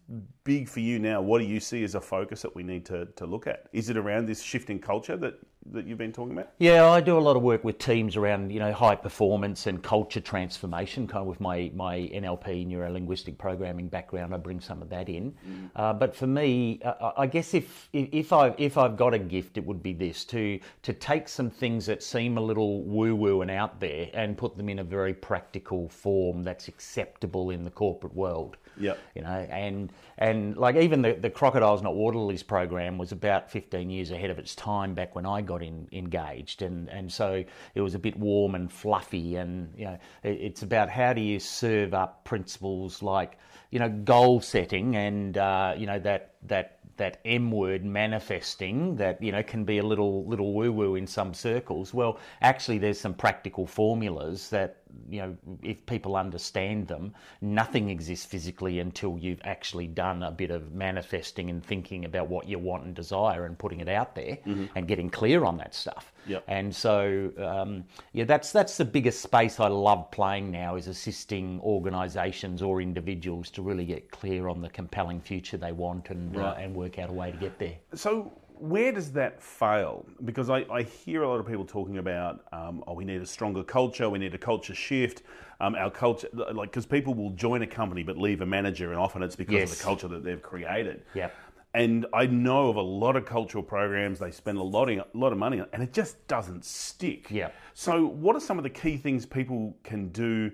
big 0.44 0.68
for 0.68 0.80
you 0.80 1.00
now? 1.00 1.22
What 1.22 1.40
do 1.40 1.46
you 1.46 1.60
see 1.60 1.84
as 1.84 1.96
a 1.96 2.02
focus 2.02 2.42
that 2.42 2.56
we 2.56 2.64
need 2.64 2.86
to, 2.88 3.06
to 3.16 3.26
look 3.26 3.48
at? 3.48 3.66
Is 3.74 3.90
it 3.90 3.98
around 3.98 4.28
this 4.28 4.42
shift 4.42 4.70
in 4.70 4.80
culture 4.80 5.18
that 5.18 5.36
that 5.72 5.86
you've 5.86 5.98
been 5.98 6.12
talking 6.12 6.34
about? 6.34 6.52
Yeah, 6.58 6.90
I 6.90 7.02
do 7.02 7.18
a 7.18 7.20
lot 7.20 7.36
of 7.36 7.42
work 7.42 7.64
with 7.64 7.78
teams 7.78 8.16
around 8.16 8.52
you 8.52 8.60
know 8.60 8.72
high 8.74 8.96
performance 8.96 9.68
and 9.68 9.82
culture 9.82 10.20
transformation. 10.20 11.08
Kind 11.08 11.22
of 11.22 11.28
with 11.28 11.40
my 11.40 11.72
my 11.76 12.10
NLP 12.14 12.66
neuro 12.66 12.92
linguistic 12.92 13.38
programming 13.38 13.88
background, 13.88 14.34
I 14.34 14.38
bring 14.38 14.60
some 14.60 14.82
of 14.82 14.90
that 14.90 15.10
in. 15.10 15.36
Uh, 15.76 15.94
but 15.94 16.16
for 16.16 16.28
me, 16.28 16.82
uh, 16.84 17.12
I 17.18 17.28
guess 17.28 17.54
if 17.54 17.90
if 17.94 18.34
I 18.34 18.54
if 18.58 18.78
I've 18.78 18.98
got 18.98 19.14
a 19.14 19.20
gift, 19.20 19.58
it 19.58 19.66
would 19.66 19.84
be 19.84 19.94
this 19.94 20.26
to 20.26 20.60
to 20.84 20.94
take 20.94 21.28
some 21.28 21.50
things 21.50 21.86
that 21.86 22.04
seem 22.04 22.38
a 22.38 22.42
little 22.42 22.84
woo 22.84 23.16
woo 23.16 23.42
and 23.42 23.52
out 23.52 23.80
there 23.80 24.10
and 24.14 24.38
put 24.38 24.58
them 24.58 24.70
in 24.70 24.80
a 24.80 24.84
very 24.84 25.14
practical 25.14 25.90
form 25.90 26.44
that's 26.44 26.68
acceptable 26.68 27.50
in 27.52 27.64
the 27.64 27.72
corporate 27.72 28.16
world. 28.16 28.58
Yep. 28.80 28.98
You 29.16 29.22
know, 29.24 29.48
and 29.50 29.92
and 30.18 30.58
like 30.58 30.76
even 30.76 31.02
the, 31.02 31.14
the 31.14 31.30
Crocodiles 31.30 31.82
Not 31.82 31.96
Water 31.96 32.18
Lilies 32.18 32.44
program 32.44 32.98
was 32.98 33.12
about 33.12 33.52
15 33.52 33.90
years 33.90 34.12
ahead 34.12 34.30
of 34.30 34.40
its 34.40 34.56
time 34.56 34.94
back 34.94 35.16
when 35.16 35.26
I 35.26 35.42
got 35.50 35.64
in, 35.64 35.88
engaged, 35.92 36.62
and 36.62 36.88
and 36.90 37.12
so 37.12 37.44
it 37.74 37.82
was 37.82 37.96
a 37.96 38.00
bit 38.00 38.16
warm 38.16 38.54
and 38.54 38.72
fluffy, 38.72 39.36
and 39.36 39.74
you 39.76 39.86
know, 39.86 39.98
it, 40.24 40.38
it's 40.48 40.62
about 40.62 40.90
how 40.90 41.12
do 41.12 41.22
you 41.22 41.40
serve 41.40 41.96
up 41.96 42.24
principles 42.24 43.02
like 43.02 43.38
you 43.72 43.80
know 43.80 43.90
goal 43.90 44.42
setting 44.42 44.96
and 44.96 45.38
uh, 45.38 45.74
you 45.78 45.86
know 45.86 46.00
that 46.00 46.34
that 46.48 46.80
that 47.00 47.20
M 47.24 47.50
word 47.50 47.86
manifesting 47.86 48.98
that 48.98 49.24
you 49.24 49.32
know 49.32 49.42
can 49.42 49.64
be 49.64 49.80
a 49.80 49.84
little 49.84 50.26
little 50.26 50.54
woo 50.54 50.72
woo 50.72 50.96
in 50.96 51.08
some 51.08 51.34
circles. 51.34 51.94
Well, 51.94 52.20
actually, 52.42 52.78
there's 52.78 53.00
some 53.00 53.14
practical 53.14 53.66
formulas 53.66 54.50
that 54.50 54.78
you 55.10 55.22
know 55.22 55.38
if 55.64 55.84
people 55.86 56.16
understand 56.16 56.88
them, 56.88 57.14
nothing 57.42 57.90
exists 57.90 58.26
physically 58.26 58.80
until 58.80 59.18
you've 59.18 59.42
actually 59.44 59.88
done 59.88 60.24
a 60.24 60.32
bit 60.32 60.52
of 60.52 60.74
manifesting 60.74 61.50
and 61.50 61.64
thinking 61.66 62.06
about 62.06 62.28
what 62.28 62.48
you 62.48 62.60
want 62.60 62.84
and 62.84 62.96
desire 62.96 63.46
and 63.46 63.58
putting 63.58 63.80
it 63.80 63.90
out 63.90 64.14
there 64.16 64.38
and 64.76 64.88
getting 64.88 65.10
clear 65.10 65.46
on 65.46 65.58
that 65.58 65.74
stuff. 65.74 66.12
Yep. 66.30 66.44
And 66.48 66.74
so, 66.74 67.32
um, 67.38 67.84
yeah, 68.14 68.24
that's 68.24 68.52
that's 68.52 68.78
the 68.78 68.86
biggest 68.86 69.22
space 69.22 69.60
I 69.60 69.68
love 69.68 70.12
playing 70.12 70.52
now 70.52 70.76
is 70.76 70.88
assisting 70.88 71.60
organisations 71.62 72.62
or 72.62 72.82
individuals 72.82 73.50
to 73.52 73.62
really 73.62 73.86
get 73.86 74.12
clear 74.12 74.48
on 74.48 74.62
the 74.62 74.70
compelling 74.70 75.20
future 75.20 75.58
they 75.58 75.72
want 75.72 76.10
and 76.12 76.38
uh, 76.38 76.56
and 76.58 76.76
work 76.76 77.00
out 77.00 77.10
a 77.10 77.14
way 77.14 77.32
to 77.32 77.38
get 77.38 77.58
there. 77.58 77.76
So 77.96 78.32
where 78.60 78.92
does 78.92 79.12
that 79.14 79.42
fail? 79.42 80.06
Because 80.26 80.50
I, 80.50 80.66
I 80.72 80.84
hear 80.84 81.24
a 81.24 81.30
lot 81.30 81.40
of 81.40 81.48
people 81.48 81.66
talking 81.66 81.98
about, 81.98 82.42
um, 82.52 82.84
oh, 82.88 82.94
we 82.94 83.06
need 83.06 83.22
a 83.22 83.26
stronger 83.26 83.64
culture, 83.64 84.10
we 84.10 84.20
need 84.20 84.36
a 84.36 84.38
culture 84.38 84.76
shift. 84.76 85.24
Um, 85.62 85.76
our 85.76 85.92
culture, 85.92 86.30
like, 86.34 86.72
because 86.72 86.86
people 86.86 87.14
will 87.14 87.32
join 87.32 87.62
a 87.64 87.68
company 87.68 88.02
but 88.02 88.18
leave 88.18 88.40
a 88.40 88.46
manager, 88.46 88.92
and 88.92 89.00
often 89.00 89.22
it's 89.22 89.36
because 89.36 89.72
of 89.72 89.78
the 89.78 89.84
culture 89.84 90.08
that 90.08 90.24
they've 90.24 90.42
created. 90.42 91.02
Yep. 91.14 91.36
And 91.74 92.08
I 92.14 92.26
know 92.26 92.70
of 92.70 92.78
a 92.78 92.82
lot 92.82 93.16
of 93.16 93.26
cultural 93.26 93.64
programs 93.64 94.18
they 94.20 94.32
spend 94.32 94.58
a 94.58 94.64
lot, 94.64 94.90
of, 94.90 94.98
a 94.98 95.06
lot 95.18 95.32
of 95.32 95.38
money 95.38 95.60
on, 95.60 95.68
and 95.72 95.84
it 95.84 95.94
just 95.94 96.26
doesn't 96.28 96.66
stick. 96.66 97.30
Yep. 97.30 97.54
So, 97.76 98.08
what 98.08 98.36
are 98.36 98.40
some 98.40 98.58
of 98.58 98.64
the 98.64 98.72
key 98.72 98.98
things 98.98 99.26
people 99.26 99.78
can 99.84 100.10
do 100.10 100.52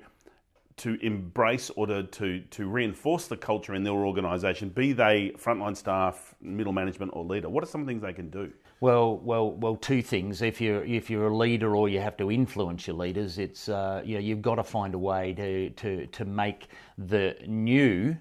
to 0.77 0.97
embrace 1.01 1.69
or 1.77 1.87
to, 1.87 2.03
to, 2.03 2.41
to 2.41 2.67
reinforce 2.67 3.27
the 3.27 3.37
culture 3.37 3.75
in 3.75 3.83
their 3.83 3.93
organisation, 3.93 4.67
be 4.67 4.91
they 4.91 5.31
frontline 5.37 5.77
staff, 5.77 6.35
middle 6.41 6.73
management, 6.73 7.11
or 7.15 7.23
leader? 7.23 7.47
What 7.47 7.63
are 7.63 7.67
some 7.67 7.85
things 7.85 8.01
they 8.01 8.11
can 8.11 8.29
do? 8.29 8.51
Well, 8.81 9.17
well, 9.17 9.51
well. 9.51 9.77
Two 9.77 10.01
things. 10.01 10.41
If 10.41 10.59
you're 10.59 10.83
if 10.83 11.09
you're 11.09 11.27
a 11.29 11.35
leader 11.35 11.77
or 11.77 11.87
you 11.87 12.01
have 12.01 12.17
to 12.17 12.29
influence 12.29 12.85
your 12.87 12.97
leaders, 12.97 13.37
it's 13.37 13.69
uh, 13.69 14.01
you 14.03 14.15
know 14.15 14.19
you've 14.19 14.41
got 14.41 14.55
to 14.55 14.63
find 14.63 14.93
a 14.93 14.97
way 14.97 15.33
to 15.33 15.69
to 15.69 16.07
to 16.07 16.25
make 16.25 16.67
the 16.97 17.37
new 17.47 18.17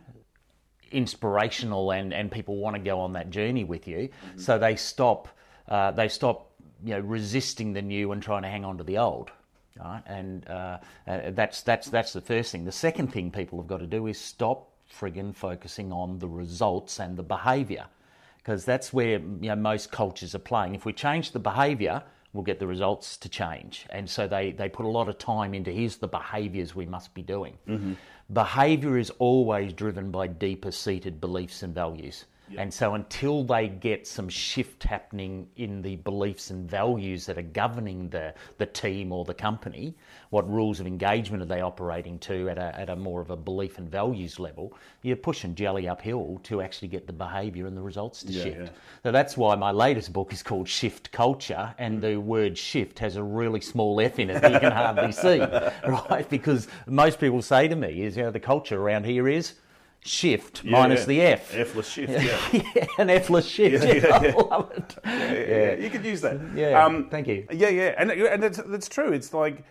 inspirational 0.95 1.91
and 1.91 2.15
and 2.15 2.31
people 2.31 2.57
want 2.57 2.77
to 2.77 2.83
go 2.83 3.01
on 3.01 3.13
that 3.15 3.31
journey 3.31 3.65
with 3.65 3.87
you. 3.87 4.09
So 4.37 4.59
they 4.59 4.77
stop 4.77 5.29
uh, 5.69 5.91
they 5.91 6.09
stop 6.09 6.53
you 6.85 6.95
know 6.95 7.01
resisting 7.01 7.73
the 7.73 7.83
new 7.83 8.13
and 8.13 8.23
trying 8.23 8.43
to 8.43 8.49
hang 8.49 8.65
on 8.65 8.79
to 8.79 8.85
the 8.85 8.99
old. 8.99 9.31
Right? 9.79 10.03
And 10.07 10.49
uh, 10.49 10.79
uh, 11.07 11.31
that's 11.31 11.63
that's 11.63 11.89
that's 11.89 12.13
the 12.13 12.21
first 12.21 12.53
thing. 12.53 12.65
The 12.65 12.73
second 12.73 13.13
thing 13.13 13.31
people 13.31 13.59
have 13.59 13.67
got 13.67 13.79
to 13.79 13.87
do 13.87 14.07
is 14.07 14.19
stop 14.19 14.71
friggin' 14.91 15.35
focusing 15.35 15.93
on 15.93 16.19
the 16.19 16.29
results 16.29 17.01
and 17.01 17.17
the 17.17 17.23
behaviour 17.23 17.87
because 18.39 18.65
that's 18.65 18.93
where 18.93 19.19
you 19.19 19.49
know 19.49 19.57
most 19.57 19.91
cultures 19.91 20.35
are 20.35 20.41
playing. 20.41 20.75
If 20.75 20.85
we 20.85 20.93
change 20.93 21.33
the 21.33 21.39
behaviour, 21.39 22.03
we'll 22.35 22.45
get 22.45 22.59
the 22.59 22.67
results 22.67 23.17
to 23.17 23.29
change. 23.31 23.87
And 23.89 24.11
so 24.11 24.29
they, 24.29 24.51
they 24.51 24.69
put 24.69 24.85
a 24.85 24.89
lot 24.89 25.09
of 25.09 25.17
time 25.17 25.55
into 25.55 25.71
here's 25.71 25.97
the 25.97 26.09
behaviours 26.09 26.75
we 26.75 26.85
must 26.85 27.15
be 27.15 27.23
doing. 27.23 27.57
Mm-hmm. 27.67 27.95
Behaviour 28.33 28.99
is 28.99 29.11
always 29.19 29.73
driven 29.73 30.11
by 30.11 30.27
deeper 30.27 30.71
seated 30.71 31.21
beliefs 31.21 31.63
and 31.63 31.75
values. 31.75 32.27
And 32.57 32.73
so 32.73 32.95
until 32.95 33.43
they 33.43 33.69
get 33.69 34.07
some 34.07 34.29
shift 34.29 34.85
happening 34.85 35.49
in 35.57 35.83
the 35.83 35.97
beliefs 35.97 36.51
and 36.51 36.71
values 36.71 37.27
that 37.27 37.39
are 37.39 37.43
governing 37.43 38.09
the, 38.11 38.35
the 38.59 38.67
team 38.67 39.13
or 39.13 39.25
the 39.25 39.35
company, 39.35 39.95
what 40.31 40.49
rules 40.49 40.79
of 40.79 40.87
engagement 40.87 41.43
are 41.43 41.47
they 41.47 41.61
operating 41.61 42.19
to 42.21 42.49
at 42.51 42.59
a, 42.59 42.79
at 42.79 42.91
a 42.91 42.97
more 42.97 43.21
of 43.21 43.31
a 43.31 43.37
belief 43.37 43.79
and 43.79 43.91
values 43.91 44.39
level, 44.39 44.73
you're 45.03 45.17
pushing 45.17 45.55
jelly 45.55 45.89
uphill 45.89 46.41
to 46.45 46.61
actually 46.61 46.89
get 46.89 47.07
the 47.07 47.13
behaviour 47.13 47.67
and 47.67 47.77
the 47.77 47.83
results 47.83 48.23
to 48.23 48.33
Yeah, 48.33 48.43
shift. 48.43 48.61
yeah. 48.61 48.69
So 49.03 49.13
that's 49.13 49.37
why 49.37 49.55
my 49.57 49.71
latest 49.71 50.13
book 50.13 50.33
is 50.33 50.43
called 50.43 50.69
Shift 50.69 51.11
Culture, 51.13 51.75
and 51.79 52.01
the 52.01 52.17
word 52.17 52.57
shift 52.59 52.99
has 53.01 53.17
a 53.17 53.23
really 53.23 53.61
small 53.61 54.01
F 54.01 54.19
in 54.19 54.31
it 54.31 54.41
that 54.43 54.53
you 54.53 54.61
can 54.61 54.73
hardly 54.73 55.13
see, 55.13 55.41
right? 55.89 56.27
Because 56.29 56.69
most 56.87 57.19
people 57.19 57.43
say 57.43 57.69
to 57.69 57.77
me, 57.77 58.03
is 58.03 58.17
you 58.17 58.25
know, 58.25 58.31
the 58.31 58.41
culture 58.41 58.81
around 58.81 59.05
here 59.07 59.29
is 59.29 59.55
shift 60.05 60.65
minus 60.65 61.01
yeah. 61.01 61.07
the 61.07 61.21
F. 61.23 61.55
F-less 61.55 61.89
shift, 61.89 62.13
yeah. 62.53 62.63
yeah, 62.77 62.87
an 62.99 63.11
F-less 63.11 63.47
shift. 63.47 63.85
Yeah, 63.85 63.95
Yeah, 63.95 64.23
yeah, 64.23 64.33
I 64.37 64.43
love 64.43 64.71
it. 64.73 64.97
yeah, 65.05 65.75
you 65.83 65.91
could 65.91 66.05
use 66.05 66.21
that. 66.21 66.39
Yeah, 66.55 66.85
um, 66.85 67.09
thank 67.11 67.27
you. 67.27 67.47
Yeah, 67.51 67.71
yeah, 67.71 67.95
and 67.99 68.11
and 68.11 68.43
that's, 68.43 68.59
that's 68.59 68.89
true. 68.89 69.13
It's 69.13 69.33
like 69.33 69.65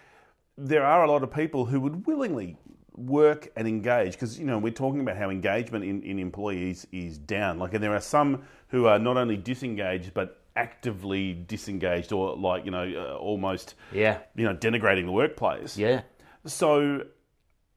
there 0.57 0.83
are 0.85 1.03
a 1.03 1.09
lot 1.11 1.23
of 1.23 1.31
people 1.33 1.65
who 1.65 1.79
would 1.81 2.05
willingly 2.07 2.57
work 2.95 3.49
and 3.55 3.67
engage 3.67 4.13
because 4.13 4.37
you 4.39 4.45
know 4.45 4.57
we're 4.59 4.71
talking 4.71 5.01
about 5.01 5.17
how 5.17 5.29
engagement 5.29 5.83
in, 5.85 6.01
in 6.03 6.19
employees 6.19 6.85
is 6.91 7.17
down. 7.17 7.59
Like, 7.59 7.73
and 7.73 7.83
there 7.83 7.93
are 7.95 8.01
some 8.01 8.43
who 8.69 8.85
are 8.87 8.99
not 8.99 9.17
only 9.17 9.37
disengaged 9.37 10.13
but 10.13 10.39
actively 10.55 11.33
disengaged 11.47 12.11
or 12.11 12.35
like 12.35 12.65
you 12.65 12.71
know 12.71 12.83
uh, 12.95 13.17
almost 13.17 13.75
Yeah. 13.91 14.19
you 14.35 14.45
know 14.45 14.55
denigrating 14.55 15.05
the 15.05 15.11
workplace. 15.11 15.77
Yeah. 15.77 16.01
So, 16.45 17.03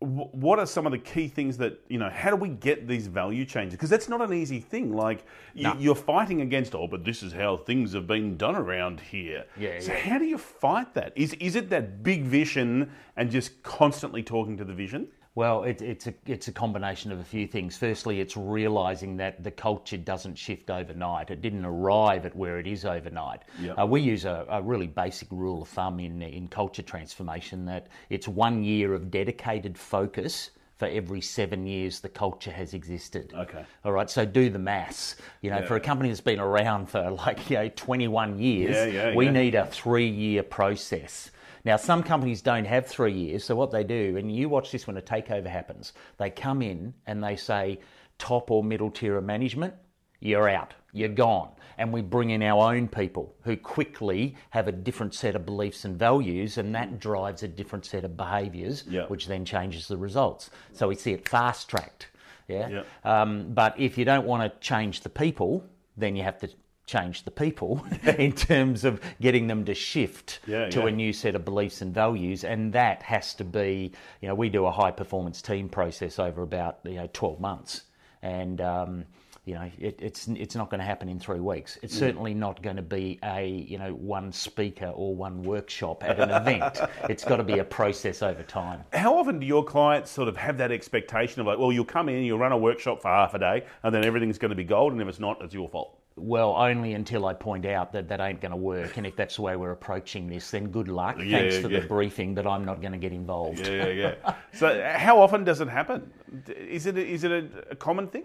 what 0.07 0.59
are 0.59 0.66
some 0.66 0.87
of 0.87 0.92
the 0.92 0.99
key 0.99 1.29
things 1.29 1.57
that 1.59 1.81
you 1.88 1.99
know? 1.99 2.09
How 2.11 2.31
do 2.31 2.37
we 2.37 2.49
get 2.49 2.87
these 2.87 3.07
value 3.07 3.45
changes? 3.45 3.75
Because 3.77 3.90
that's 3.90 4.09
not 4.09 4.21
an 4.23 4.33
easy 4.33 4.61
thing. 4.61 4.95
Like 4.95 5.25
you, 5.55 5.73
you're 5.79 5.95
fighting 5.95 6.40
against, 6.40 6.75
oh, 6.75 6.87
but 6.87 7.05
this 7.05 7.23
is 7.23 7.33
how 7.33 7.57
things 7.57 7.92
have 7.92 8.07
been 8.07 8.37
done 8.37 8.57
around 8.57 9.01
here. 9.01 9.45
Yeah, 9.57 9.81
So 9.81 9.92
yeah. 9.92 9.99
how 9.99 10.19
do 10.19 10.25
you 10.25 10.38
fight 10.38 10.95
that? 10.95 11.12
Is 11.16 11.33
is 11.35 11.57
it 11.57 11.71
that 11.71 12.03
big 12.03 12.25
vision 12.25 12.90
and 13.16 13.31
just 13.31 13.62
constantly 13.62 14.23
talking 14.23 14.57
to 14.57 14.64
the 14.64 14.75
vision? 14.75 15.09
Well, 15.37 15.64
it, 15.64 15.83
it's 15.83 16.07
a 16.07 16.14
it's 16.25 16.49
a 16.49 16.53
combination 16.53 17.12
of 17.12 17.20
a 17.20 17.25
few 17.25 17.46
things. 17.46 17.77
Firstly, 17.77 18.20
it's 18.20 18.38
realizing 18.38 19.18
that 19.18 19.44
the 19.44 19.51
culture 19.51 19.99
doesn't 19.99 20.37
shift 20.37 20.70
overnight. 20.70 21.31
It 21.31 21.42
didn't 21.42 21.66
arrive 21.66 22.25
at 22.25 22.35
where 22.35 22.59
it 22.59 22.66
is 22.66 22.87
overnight. 22.87 23.42
Yep. 23.61 23.79
Uh, 23.79 23.87
we 23.87 24.01
use 24.01 24.25
a, 24.25 24.46
a 24.49 24.62
really 24.62 24.87
basic 24.87 25.29
rule 25.31 25.62
of 25.62 25.68
thumb 25.68 26.01
in 26.01 26.22
in 26.22 26.49
culture 26.49 26.83
transformation 26.83 27.66
that 27.66 27.88
it's 28.09 28.27
one 28.27 28.64
year 28.64 28.94
of 28.94 29.11
dedicated 29.11 29.77
focus 29.77 30.53
for 30.79 30.88
every 30.88 31.20
seven 31.20 31.66
years 31.66 32.01
the 32.01 32.09
culture 32.09 32.51
has 32.51 32.72
existed. 32.72 33.33
Okay. 33.35 33.64
All 33.85 33.92
right. 33.92 34.09
So 34.09 34.25
do 34.25 34.49
the 34.49 34.59
maths. 34.59 35.16
You 35.42 35.51
know, 35.51 35.59
Yeah. 35.59 35.66
for 35.66 35.77
a 35.77 35.81
company 35.81 36.09
that's 36.09 36.20
been 36.22 36.40
around 36.40 36.88
for 36.88 37.11
like 37.11 37.51
you 37.51 37.57
know 37.59 37.68
21 37.68 38.38
years, 38.38 38.75
Yeah, 38.75 38.85
yeah, 39.11 39.14
we 39.14 39.29
need 39.29 39.55
a 39.55 39.66
three 39.66 40.09
year 40.09 40.42
process. 40.42 41.31
Now, 41.66 41.76
some 41.76 42.05
companies 42.05 42.42
don't 42.42 42.64
have 42.64 42.87
three 42.87 43.12
years, 43.12 43.42
so 43.42 43.57
what 43.57 43.72
they 43.72 43.83
do, 43.83 44.16
and 44.16 44.31
you 44.35 44.48
watch 44.48 44.70
this 44.70 44.87
when 44.87 44.96
a 44.96 45.02
takeover 45.02 45.48
happens, 45.48 45.92
they 46.16 46.31
come 46.31 46.62
in 46.62 46.94
and 47.09 47.24
they 47.24 47.35
say, 47.35 47.81
top 48.18 48.52
or 48.52 48.62
middle 48.62 48.88
tier 48.88 49.16
of 49.16 49.24
management, 49.24 49.74
you're 50.20 50.48
out, 50.48 50.74
you're 50.92 51.09
gone. 51.09 51.50
And 51.76 51.92
we 51.92 52.02
bring 52.02 52.31
in 52.31 52.40
our 52.40 52.72
own 52.72 52.87
people 52.87 53.35
who 53.42 53.57
quickly 53.57 54.37
have 54.50 54.68
a 54.68 54.72
different 54.72 55.12
set 55.12 55.35
of 55.35 55.44
beliefs 55.44 55.85
and 55.85 55.98
values, 55.98 56.57
and 56.57 56.72
that 56.76 57.00
drives 57.00 57.42
a 57.42 57.48
different 57.48 57.85
set 57.85 58.05
of 58.05 58.16
behaviours, 58.16 58.85
Yeah. 58.88 59.07
which 59.07 59.26
then 59.26 59.44
changes 59.44 59.88
the 59.88 59.96
results. 59.96 60.50
So 60.72 60.87
we 60.87 60.94
see 60.94 61.14
it 61.14 61.29
fast 61.29 61.68
tracked. 61.68 62.07
Yeah. 62.46 62.68
Yeah. 62.68 62.83
Um, 63.02 63.52
but 63.55 63.74
if 63.76 63.98
you 63.98 64.05
don't 64.05 64.24
want 64.24 64.44
to 64.44 64.57
change 64.61 65.00
the 65.00 65.11
people, 65.11 65.64
then 65.96 66.14
you 66.14 66.22
have 66.22 66.38
to 66.38 66.48
change 66.87 67.25
the 67.25 67.31
people 67.31 67.85
in 68.18 68.33
terms 68.33 68.85
of 68.85 69.01
getting 69.20 69.46
them 69.49 69.64
to 69.64 69.75
shift 69.75 70.40
Yeah, 70.46 70.68
to 70.70 70.81
yeah. 70.81 70.87
a 70.87 70.90
new 70.92 71.12
set 71.12 71.35
of 71.35 71.44
beliefs 71.44 71.83
and 71.83 71.92
values 71.92 72.44
and 72.44 72.72
that 72.72 73.03
has 73.03 73.35
to 73.35 73.44
be 73.44 73.92
you 74.20 74.29
know 74.29 74.35
we 74.35 74.49
do 74.49 74.66
a 74.66 74.70
high 74.70 74.92
performance 74.92 75.42
team 75.42 75.68
process 75.68 76.18
over 76.18 76.42
about 76.42 76.79
you 76.85 76.94
know 76.94 77.09
12 77.12 77.40
months. 77.40 77.83
And 78.22 78.61
um, 78.61 79.05
you 79.44 79.55
know 79.55 79.70
it, 79.79 80.01
it's 80.03 80.27
it's 80.27 80.57
not 80.57 80.70
going 80.70 80.81
to 80.81 80.85
happen 80.85 81.09
in 81.09 81.20
three 81.20 81.38
weeks. 81.38 81.79
It's 81.83 81.96
certainly 81.96 82.35
not 82.35 82.62
going 82.62 82.77
to 82.77 82.83
be 82.83 83.20
a 83.22 83.46
you 83.46 83.79
know 83.79 83.92
one 83.92 84.33
speaker 84.33 84.87
or 84.87 85.14
one 85.14 85.42
workshop 85.44 86.03
at 86.03 86.18
an 86.18 86.31
event. 86.31 86.81
It's 87.09 87.25
got 87.25 87.37
to 87.37 87.44
be 87.44 87.61
a 87.61 87.64
process 87.64 88.22
over 88.22 88.42
time. 88.42 88.83
How 88.92 89.16
often 89.16 89.38
do 89.38 89.46
your 89.46 89.62
clients 89.64 90.11
sort 90.11 90.27
of 90.29 90.37
have 90.37 90.59
that 90.59 90.72
expectation 90.72 91.40
of 91.40 91.46
like, 91.46 91.59
well, 91.59 91.70
you'll 91.70 91.85
come 91.85 92.09
in, 92.09 92.25
you'll 92.25 92.38
run 92.38 92.51
a 92.53 92.59
workshop 92.59 93.01
for 93.01 93.09
half 93.09 93.35
a 93.35 93.38
day, 93.38 93.64
and 93.85 93.94
then 93.94 94.05
everything's 94.05 94.38
going 94.38 94.51
to 94.51 94.57
be 94.57 94.64
gold, 94.64 94.92
and 94.92 95.01
if 95.01 95.07
it's 95.07 95.20
not, 95.20 95.40
it's 95.42 95.55
your 95.55 95.68
fault. 95.68 95.96
Well, 96.16 96.55
only 96.57 96.94
until 96.94 97.26
I 97.26 97.35
point 97.35 97.66
out 97.66 97.92
that 97.92 98.09
that 98.09 98.20
ain't 98.20 98.40
going 98.40 98.50
to 98.50 98.57
work. 98.57 98.96
And 98.96 99.07
if 99.07 99.16
that's 99.16 99.37
the 99.37 99.42
way 99.42 99.57
we're 99.57 99.72
approaching 99.72 100.29
this, 100.29 100.50
then 100.50 100.68
good 100.68 100.88
luck. 100.88 101.18
Yeah, 101.18 101.40
Thanks 101.40 101.59
for 101.59 101.70
yeah. 101.70 101.81
the 101.81 101.87
briefing, 101.87 102.35
but 102.35 102.46
I'm 102.46 102.64
not 102.64 102.81
going 102.81 102.92
to 102.92 102.98
get 102.98 103.12
involved. 103.12 103.66
Yeah, 103.66 103.88
yeah, 103.88 104.14
yeah. 104.24 104.35
so, 104.55 104.92
how 104.96 105.20
often 105.20 105.44
does 105.44 105.61
it 105.61 105.68
happen? 105.68 106.11
Is 106.48 106.87
it 106.87 106.96
a, 106.96 107.07
is 107.07 107.24
it 107.24 107.31
a, 107.31 107.48
a 107.72 107.76
common 107.76 108.09
thing? 108.09 108.24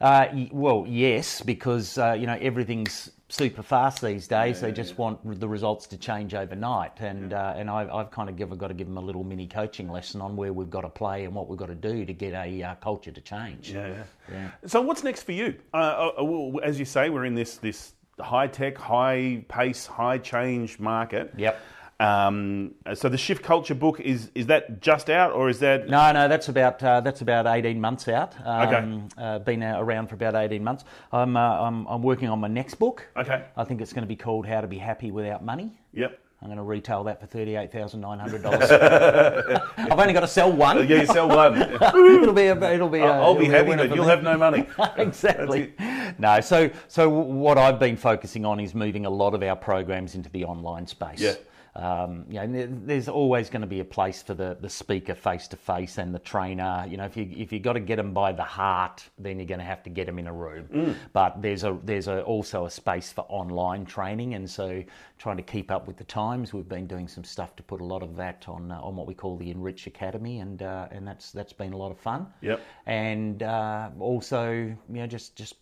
Uh, 0.00 0.26
well, 0.50 0.84
yes, 0.86 1.40
because 1.40 1.96
uh, 1.96 2.12
you 2.12 2.26
know 2.26 2.36
everything's 2.40 3.10
super 3.32 3.62
fast 3.62 4.02
these 4.02 4.28
days. 4.28 4.60
they 4.60 4.70
just 4.70 4.98
want 4.98 5.40
the 5.40 5.48
results 5.48 5.86
to 5.86 5.96
change 5.96 6.34
overnight, 6.34 7.00
and 7.00 7.32
uh, 7.32 7.54
and 7.56 7.70
I've, 7.70 7.90
I've 7.90 8.10
kind 8.10 8.28
of 8.28 8.36
give, 8.36 8.56
got 8.58 8.68
to 8.68 8.74
give 8.74 8.86
them 8.86 8.98
a 8.98 9.00
little 9.00 9.24
mini 9.24 9.46
coaching 9.46 9.90
lesson 9.90 10.20
on 10.20 10.36
where 10.36 10.52
we've 10.52 10.70
got 10.70 10.82
to 10.82 10.90
play 10.90 11.24
and 11.24 11.34
what 11.34 11.48
we've 11.48 11.58
got 11.58 11.66
to 11.66 11.74
do 11.74 12.04
to 12.04 12.12
get 12.12 12.34
a 12.34 12.62
uh, 12.62 12.74
culture 12.76 13.10
to 13.10 13.20
change. 13.20 13.70
Yeah, 13.70 14.04
yeah. 14.30 14.50
So, 14.66 14.82
what's 14.82 15.02
next 15.02 15.22
for 15.22 15.32
you? 15.32 15.54
Uh, 15.72 16.12
uh, 16.18 16.24
well, 16.24 16.60
as 16.62 16.78
you 16.78 16.84
say, 16.84 17.08
we're 17.08 17.24
in 17.24 17.34
this 17.34 17.56
this 17.56 17.94
high 18.20 18.46
tech, 18.46 18.76
high 18.76 19.44
pace, 19.48 19.86
high 19.86 20.18
change 20.18 20.78
market. 20.78 21.32
Yep. 21.36 21.60
Um, 22.02 22.74
so, 22.94 23.08
the 23.08 23.18
shift 23.18 23.42
culture 23.42 23.74
book 23.74 24.00
is 24.00 24.30
is 24.34 24.46
that 24.46 24.80
just 24.80 25.08
out, 25.08 25.32
or 25.32 25.48
is 25.48 25.60
that? 25.60 25.88
No, 25.88 26.12
no, 26.12 26.28
that's 26.28 26.48
about 26.48 26.82
uh, 26.82 27.00
that's 27.00 27.20
about 27.20 27.46
eighteen 27.46 27.80
months 27.80 28.08
out. 28.08 28.34
Okay. 28.40 28.76
Um, 28.76 29.08
uh, 29.16 29.38
been 29.38 29.62
around 29.62 30.08
for 30.08 30.16
about 30.16 30.34
eighteen 30.34 30.64
months. 30.64 30.84
I'm, 31.12 31.36
uh, 31.36 31.40
I'm 31.40 31.86
I'm 31.86 32.02
working 32.02 32.28
on 32.28 32.40
my 32.40 32.48
next 32.48 32.74
book. 32.74 33.06
Okay. 33.16 33.44
I 33.56 33.64
think 33.64 33.80
it's 33.80 33.92
going 33.92 34.02
to 34.02 34.08
be 34.08 34.16
called 34.16 34.46
How 34.46 34.60
to 34.60 34.66
Be 34.66 34.78
Happy 34.78 35.10
Without 35.10 35.44
Money. 35.44 35.78
Yep. 35.92 36.18
I'm 36.42 36.48
going 36.48 36.56
to 36.56 36.64
retail 36.64 37.04
that 37.04 37.20
for 37.20 37.26
thirty-eight 37.26 37.70
thousand 37.70 38.00
nine 38.00 38.18
hundred 38.18 38.42
dollars. 38.42 38.68
I've 39.76 39.98
only 39.98 40.12
got 40.12 40.20
to 40.20 40.26
sell 40.26 40.50
one. 40.50 40.88
Yeah, 40.88 41.02
you 41.02 41.06
sell 41.06 41.28
one. 41.28 41.56
it'll 41.80 42.32
be 42.32 42.46
a, 42.46 42.72
it'll 42.72 42.88
be. 42.88 42.98
A, 42.98 43.12
I'll 43.12 43.36
be 43.36 43.46
happy, 43.46 43.76
but 43.76 43.94
you'll 43.94 44.06
me. 44.06 44.10
have 44.10 44.24
no 44.24 44.36
money. 44.36 44.66
exactly. 44.96 45.72
No, 46.18 46.40
so 46.40 46.68
so 46.88 47.08
what 47.08 47.58
I've 47.58 47.78
been 47.78 47.96
focusing 47.96 48.44
on 48.44 48.58
is 48.58 48.74
moving 48.74 49.06
a 49.06 49.10
lot 49.10 49.34
of 49.34 49.42
our 49.44 49.54
programs 49.54 50.16
into 50.16 50.30
the 50.30 50.44
online 50.44 50.84
space. 50.88 51.20
Yeah. 51.20 51.34
Um, 51.74 52.26
you 52.28 52.46
know, 52.46 52.68
there's 52.84 53.08
always 53.08 53.48
going 53.48 53.62
to 53.62 53.66
be 53.66 53.80
a 53.80 53.84
place 53.84 54.22
for 54.22 54.34
the, 54.34 54.58
the 54.60 54.68
speaker 54.68 55.14
face 55.14 55.48
to 55.48 55.56
face 55.56 55.96
and 55.96 56.14
the 56.14 56.18
trainer. 56.18 56.84
You 56.86 56.98
know, 56.98 57.06
if 57.06 57.16
you 57.16 57.30
if 57.34 57.50
you 57.50 57.60
got 57.60 57.72
to 57.74 57.80
get 57.80 57.96
them 57.96 58.12
by 58.12 58.32
the 58.32 58.42
heart, 58.42 59.08
then 59.18 59.38
you're 59.38 59.46
going 59.46 59.60
to 59.60 59.64
have 59.64 59.82
to 59.84 59.90
get 59.90 60.04
them 60.04 60.18
in 60.18 60.26
a 60.26 60.32
room. 60.32 60.68
Mm. 60.70 60.96
But 61.14 61.40
there's 61.40 61.64
a 61.64 61.78
there's 61.82 62.08
a, 62.08 62.22
also 62.22 62.66
a 62.66 62.70
space 62.70 63.10
for 63.10 63.22
online 63.28 63.86
training, 63.86 64.34
and 64.34 64.48
so 64.48 64.84
trying 65.18 65.38
to 65.38 65.42
keep 65.42 65.70
up 65.70 65.86
with 65.86 65.96
the 65.96 66.04
times, 66.04 66.52
we've 66.52 66.68
been 66.68 66.86
doing 66.86 67.08
some 67.08 67.24
stuff 67.24 67.56
to 67.56 67.62
put 67.62 67.80
a 67.80 67.84
lot 67.84 68.02
of 68.02 68.16
that 68.16 68.44
on 68.48 68.70
uh, 68.70 68.78
on 68.80 68.94
what 68.94 69.06
we 69.06 69.14
call 69.14 69.38
the 69.38 69.50
Enrich 69.50 69.86
Academy, 69.86 70.40
and 70.40 70.62
uh, 70.62 70.88
and 70.90 71.08
that's 71.08 71.32
that's 71.32 71.54
been 71.54 71.72
a 71.72 71.76
lot 71.76 71.90
of 71.90 71.98
fun. 71.98 72.26
Yep. 72.42 72.60
And 72.84 73.42
uh, 73.42 73.88
also, 73.98 74.52
you 74.52 74.76
know, 74.88 75.06
just 75.06 75.36
just 75.36 75.54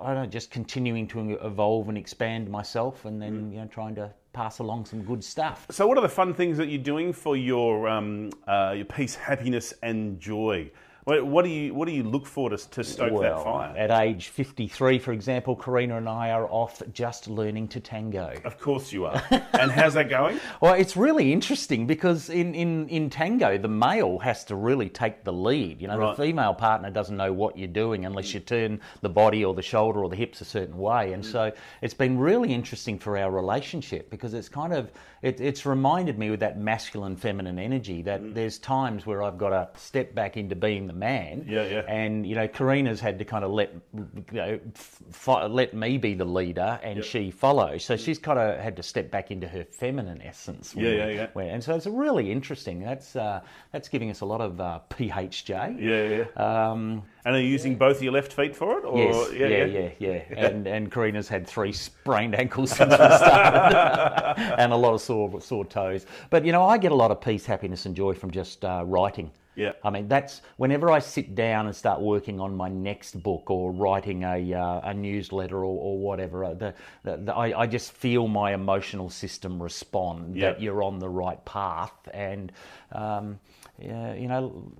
I 0.00 0.14
don't 0.14 0.24
know, 0.24 0.26
just 0.26 0.50
continuing 0.50 1.06
to 1.08 1.34
evolve 1.46 1.88
and 1.88 1.96
expand 1.96 2.50
myself, 2.50 3.04
and 3.04 3.22
then 3.22 3.52
you 3.52 3.60
know, 3.60 3.66
trying 3.66 3.94
to 3.94 4.12
pass 4.34 4.58
along 4.58 4.84
some 4.84 5.02
good 5.02 5.24
stuff. 5.24 5.66
So, 5.70 5.86
what 5.86 5.96
are 5.96 6.02
the 6.02 6.08
fun 6.08 6.34
things 6.34 6.58
that 6.58 6.68
you're 6.68 6.82
doing 6.82 7.12
for 7.12 7.36
your 7.36 7.88
um, 7.88 8.30
uh, 8.46 8.74
your 8.76 8.84
peace, 8.84 9.14
happiness, 9.14 9.72
and 9.82 10.20
joy? 10.20 10.70
What, 11.04 11.26
what 11.26 11.44
do 11.44 11.50
you 11.50 11.74
what 11.74 11.86
do 11.86 11.92
you 11.92 12.02
look 12.02 12.26
for 12.26 12.50
to, 12.50 12.56
to 12.56 12.82
stoke 12.84 13.20
that 13.20 13.42
fire? 13.42 13.76
at 13.76 13.90
age 13.90 14.28
53, 14.28 14.98
for 14.98 15.12
example, 15.12 15.54
Karina 15.54 15.98
and 15.98 16.08
I 16.08 16.30
are 16.30 16.46
off 16.50 16.82
just 16.92 17.28
learning 17.28 17.68
to 17.68 17.80
tango. 17.80 18.32
Of 18.44 18.58
course 18.58 18.92
you 18.92 19.04
are. 19.04 19.22
and 19.30 19.70
how's 19.70 19.94
that 19.94 20.08
going? 20.08 20.40
Well, 20.60 20.74
it's 20.74 20.96
really 20.96 21.32
interesting 21.32 21.86
because 21.86 22.30
in, 22.30 22.54
in, 22.54 22.88
in 22.88 23.10
tango, 23.10 23.58
the 23.58 23.68
male 23.68 24.18
has 24.20 24.44
to 24.46 24.56
really 24.56 24.88
take 24.88 25.24
the 25.24 25.32
lead. 25.32 25.82
You 25.82 25.88
know, 25.88 25.98
Right. 25.98 26.16
the 26.16 26.22
female 26.22 26.54
partner 26.54 26.90
doesn't 26.90 27.16
know 27.16 27.32
what 27.32 27.58
you're 27.58 27.68
doing 27.68 28.06
unless 28.06 28.32
you 28.32 28.40
turn 28.40 28.80
the 29.02 29.08
body 29.10 29.44
or 29.44 29.52
the 29.52 29.62
shoulder 29.62 30.02
or 30.02 30.08
the 30.08 30.16
hips 30.16 30.40
a 30.40 30.44
certain 30.44 30.78
way. 30.78 31.12
And 31.12 31.24
so 31.24 31.52
it's 31.82 31.92
been 31.92 32.18
really 32.18 32.52
interesting 32.54 32.98
for 32.98 33.18
our 33.18 33.30
relationship 33.30 34.10
because 34.10 34.32
it's 34.32 34.48
kind 34.48 34.72
of, 34.72 34.90
it, 35.22 35.40
it's 35.40 35.66
reminded 35.66 36.18
me 36.18 36.30
with 36.30 36.40
that 36.40 36.58
masculine 36.58 37.16
feminine 37.16 37.58
energy 37.58 38.00
that 38.02 38.22
mm. 38.22 38.32
there's 38.32 38.58
times 38.58 39.04
where 39.04 39.22
I've 39.22 39.36
got 39.38 39.50
to 39.50 39.68
step 39.78 40.14
back 40.14 40.36
into 40.36 40.56
being 40.56 40.86
the 40.86 40.93
man. 40.94 41.44
Yeah, 41.48 41.64
yeah. 41.66 41.80
And, 41.88 42.26
you 42.26 42.34
know, 42.34 42.46
Karina's 42.48 43.00
had 43.00 43.18
to 43.18 43.24
kind 43.24 43.44
of 43.44 43.50
let, 43.50 43.72
you 43.94 44.22
know, 44.32 44.60
fo- 44.74 45.46
let 45.48 45.74
me 45.74 45.98
be 45.98 46.14
the 46.14 46.24
leader 46.24 46.78
and 46.82 47.04
she 47.04 47.30
follow. 47.30 47.78
So 47.78 47.96
she's 47.96 48.18
kind 48.18 48.38
of 48.38 48.58
had 48.60 48.76
to 48.76 48.82
step 48.82 49.10
back 49.10 49.30
into 49.30 49.46
her 49.48 49.64
feminine 49.64 50.22
essence. 50.22 50.74
Yeah, 50.76 50.90
yeah, 50.90 51.08
yeah. 51.08 51.26
Where- 51.32 51.50
and 51.50 51.62
so 51.62 51.74
it's 51.74 51.86
really 51.86 52.30
interesting. 52.30 52.80
That's 52.82 53.16
uh, 53.16 53.40
that's 53.72 53.88
giving 53.88 54.10
us 54.10 54.20
a 54.20 54.26
lot 54.26 54.40
of 54.40 54.60
uh, 54.60 54.80
PHJ. 54.90 55.48
Yeah, 55.80 56.24
yeah. 56.36 56.70
Um, 56.70 57.02
And 57.26 57.34
are 57.36 57.40
you 57.40 57.48
using 57.48 57.76
both 57.76 58.02
your 58.02 58.12
left 58.12 58.32
feet 58.32 58.54
for 58.54 58.78
it? 58.78 58.84
Or, 58.84 58.98
yes, 58.98 59.32
yeah, 59.32 59.64
yeah, 59.64 59.90
yeah, 59.98 60.22
And 60.46 60.66
and 60.66 60.90
Karina's 60.92 61.28
had 61.28 61.46
three 61.46 61.72
sprained 61.72 62.34
ankles 62.34 62.70
since 62.70 62.90
we 62.90 62.96
started, 62.96 64.40
and 64.58 64.72
a 64.72 64.76
lot 64.76 64.94
of 64.94 65.00
sore 65.00 65.40
sore 65.40 65.64
toes. 65.64 66.06
But 66.30 66.44
you 66.44 66.52
know, 66.52 66.62
I 66.64 66.78
get 66.78 66.92
a 66.92 66.94
lot 66.94 67.10
of 67.10 67.20
peace, 67.20 67.46
happiness, 67.46 67.86
and 67.86 67.94
joy 67.96 68.14
from 68.14 68.30
just 68.30 68.64
uh, 68.64 68.82
writing. 68.86 69.30
Yeah. 69.56 69.72
I 69.82 69.90
mean, 69.90 70.08
that's 70.08 70.42
whenever 70.56 70.90
I 70.90 70.98
sit 70.98 71.34
down 71.34 71.66
and 71.66 71.76
start 71.76 72.00
working 72.00 72.40
on 72.40 72.56
my 72.56 72.68
next 72.68 73.22
book 73.22 73.50
or 73.50 73.70
writing 73.72 74.24
a, 74.24 74.52
uh, 74.52 74.80
a 74.82 74.94
newsletter 74.94 75.58
or, 75.58 75.64
or 75.64 75.98
whatever, 75.98 76.44
uh, 76.44 76.54
the, 76.54 76.74
the, 77.04 77.16
the, 77.18 77.34
I, 77.34 77.62
I 77.62 77.66
just 77.66 77.92
feel 77.92 78.26
my 78.26 78.52
emotional 78.54 79.10
system 79.10 79.62
respond 79.62 80.36
Yeah. 80.36 80.50
that 80.52 80.60
you're 80.60 80.82
on 80.82 80.98
the 80.98 81.08
right 81.08 81.42
path. 81.44 81.94
And, 82.12 82.52
um, 82.92 83.38
yeah, 83.78 84.14
you 84.14 84.28
know, 84.28 84.72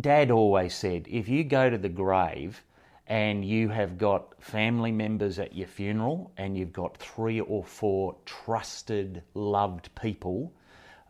Dad 0.00 0.30
always 0.30 0.74
said 0.74 1.06
if 1.08 1.28
you 1.28 1.44
go 1.44 1.68
to 1.70 1.78
the 1.78 1.88
grave 1.88 2.62
and 3.08 3.44
you 3.44 3.68
have 3.68 3.98
got 3.98 4.34
family 4.42 4.90
members 4.92 5.38
at 5.38 5.54
your 5.54 5.68
funeral 5.68 6.32
and 6.36 6.56
you've 6.56 6.72
got 6.72 6.96
three 6.96 7.40
or 7.40 7.64
four 7.64 8.16
trusted, 8.24 9.22
loved 9.34 9.94
people 9.94 10.52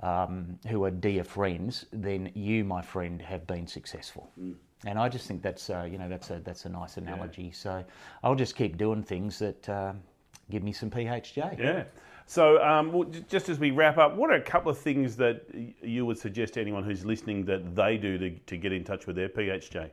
um, 0.03 0.59
who 0.69 0.85
are 0.85 0.91
dear 0.91 1.25
friends, 1.25 1.87
then 1.93 2.31
you, 2.35 2.65
my 2.65 2.83
friend, 2.83 3.21
have 3.23 3.47
been 3.47 3.67
successful. 3.67 4.31
And 4.85 4.99
I 4.99 5.09
just 5.09 5.27
think 5.27 5.43
that's 5.43 5.71
uh, 5.71 5.89
you 5.91 5.99
know 5.99 6.09
that's 6.09 6.31
a 6.31 6.41
that's 6.45 6.67
a 6.67 6.69
nice 6.69 6.99
analogy. 6.99 7.51
So 7.51 7.83
I'll 8.23 8.35
just 8.35 8.57
keep 8.57 8.77
doing 8.77 9.03
things 9.03 9.39
that 9.39 9.69
uh, 9.69 9.95
give 10.51 10.63
me 10.63 10.73
some 10.73 10.91
PHJ. 10.91 11.59
Yeah. 11.59 11.85
So, 12.27 12.63
um, 12.63 12.93
well, 12.93 13.09
just 13.29 13.49
as 13.49 13.61
we 13.61 13.71
wrap 13.71 13.99
up, 13.99 14.17
what 14.17 14.31
are 14.31 14.35
a 14.35 14.41
couple 14.41 14.71
of 14.71 14.79
things 14.79 15.17
that 15.17 15.47
you 15.81 16.05
would 16.05 16.19
suggest 16.19 16.55
to 16.55 16.61
anyone 16.61 16.83
who's 16.83 17.05
listening 17.05 17.45
that 17.45 17.77
they 17.77 17.97
do 17.97 18.19
to, 18.19 18.31
to 18.31 18.57
get 18.57 18.73
in 18.73 18.83
touch 18.83 19.07
with 19.07 19.15
their 19.15 19.29
PHJ? 19.29 19.91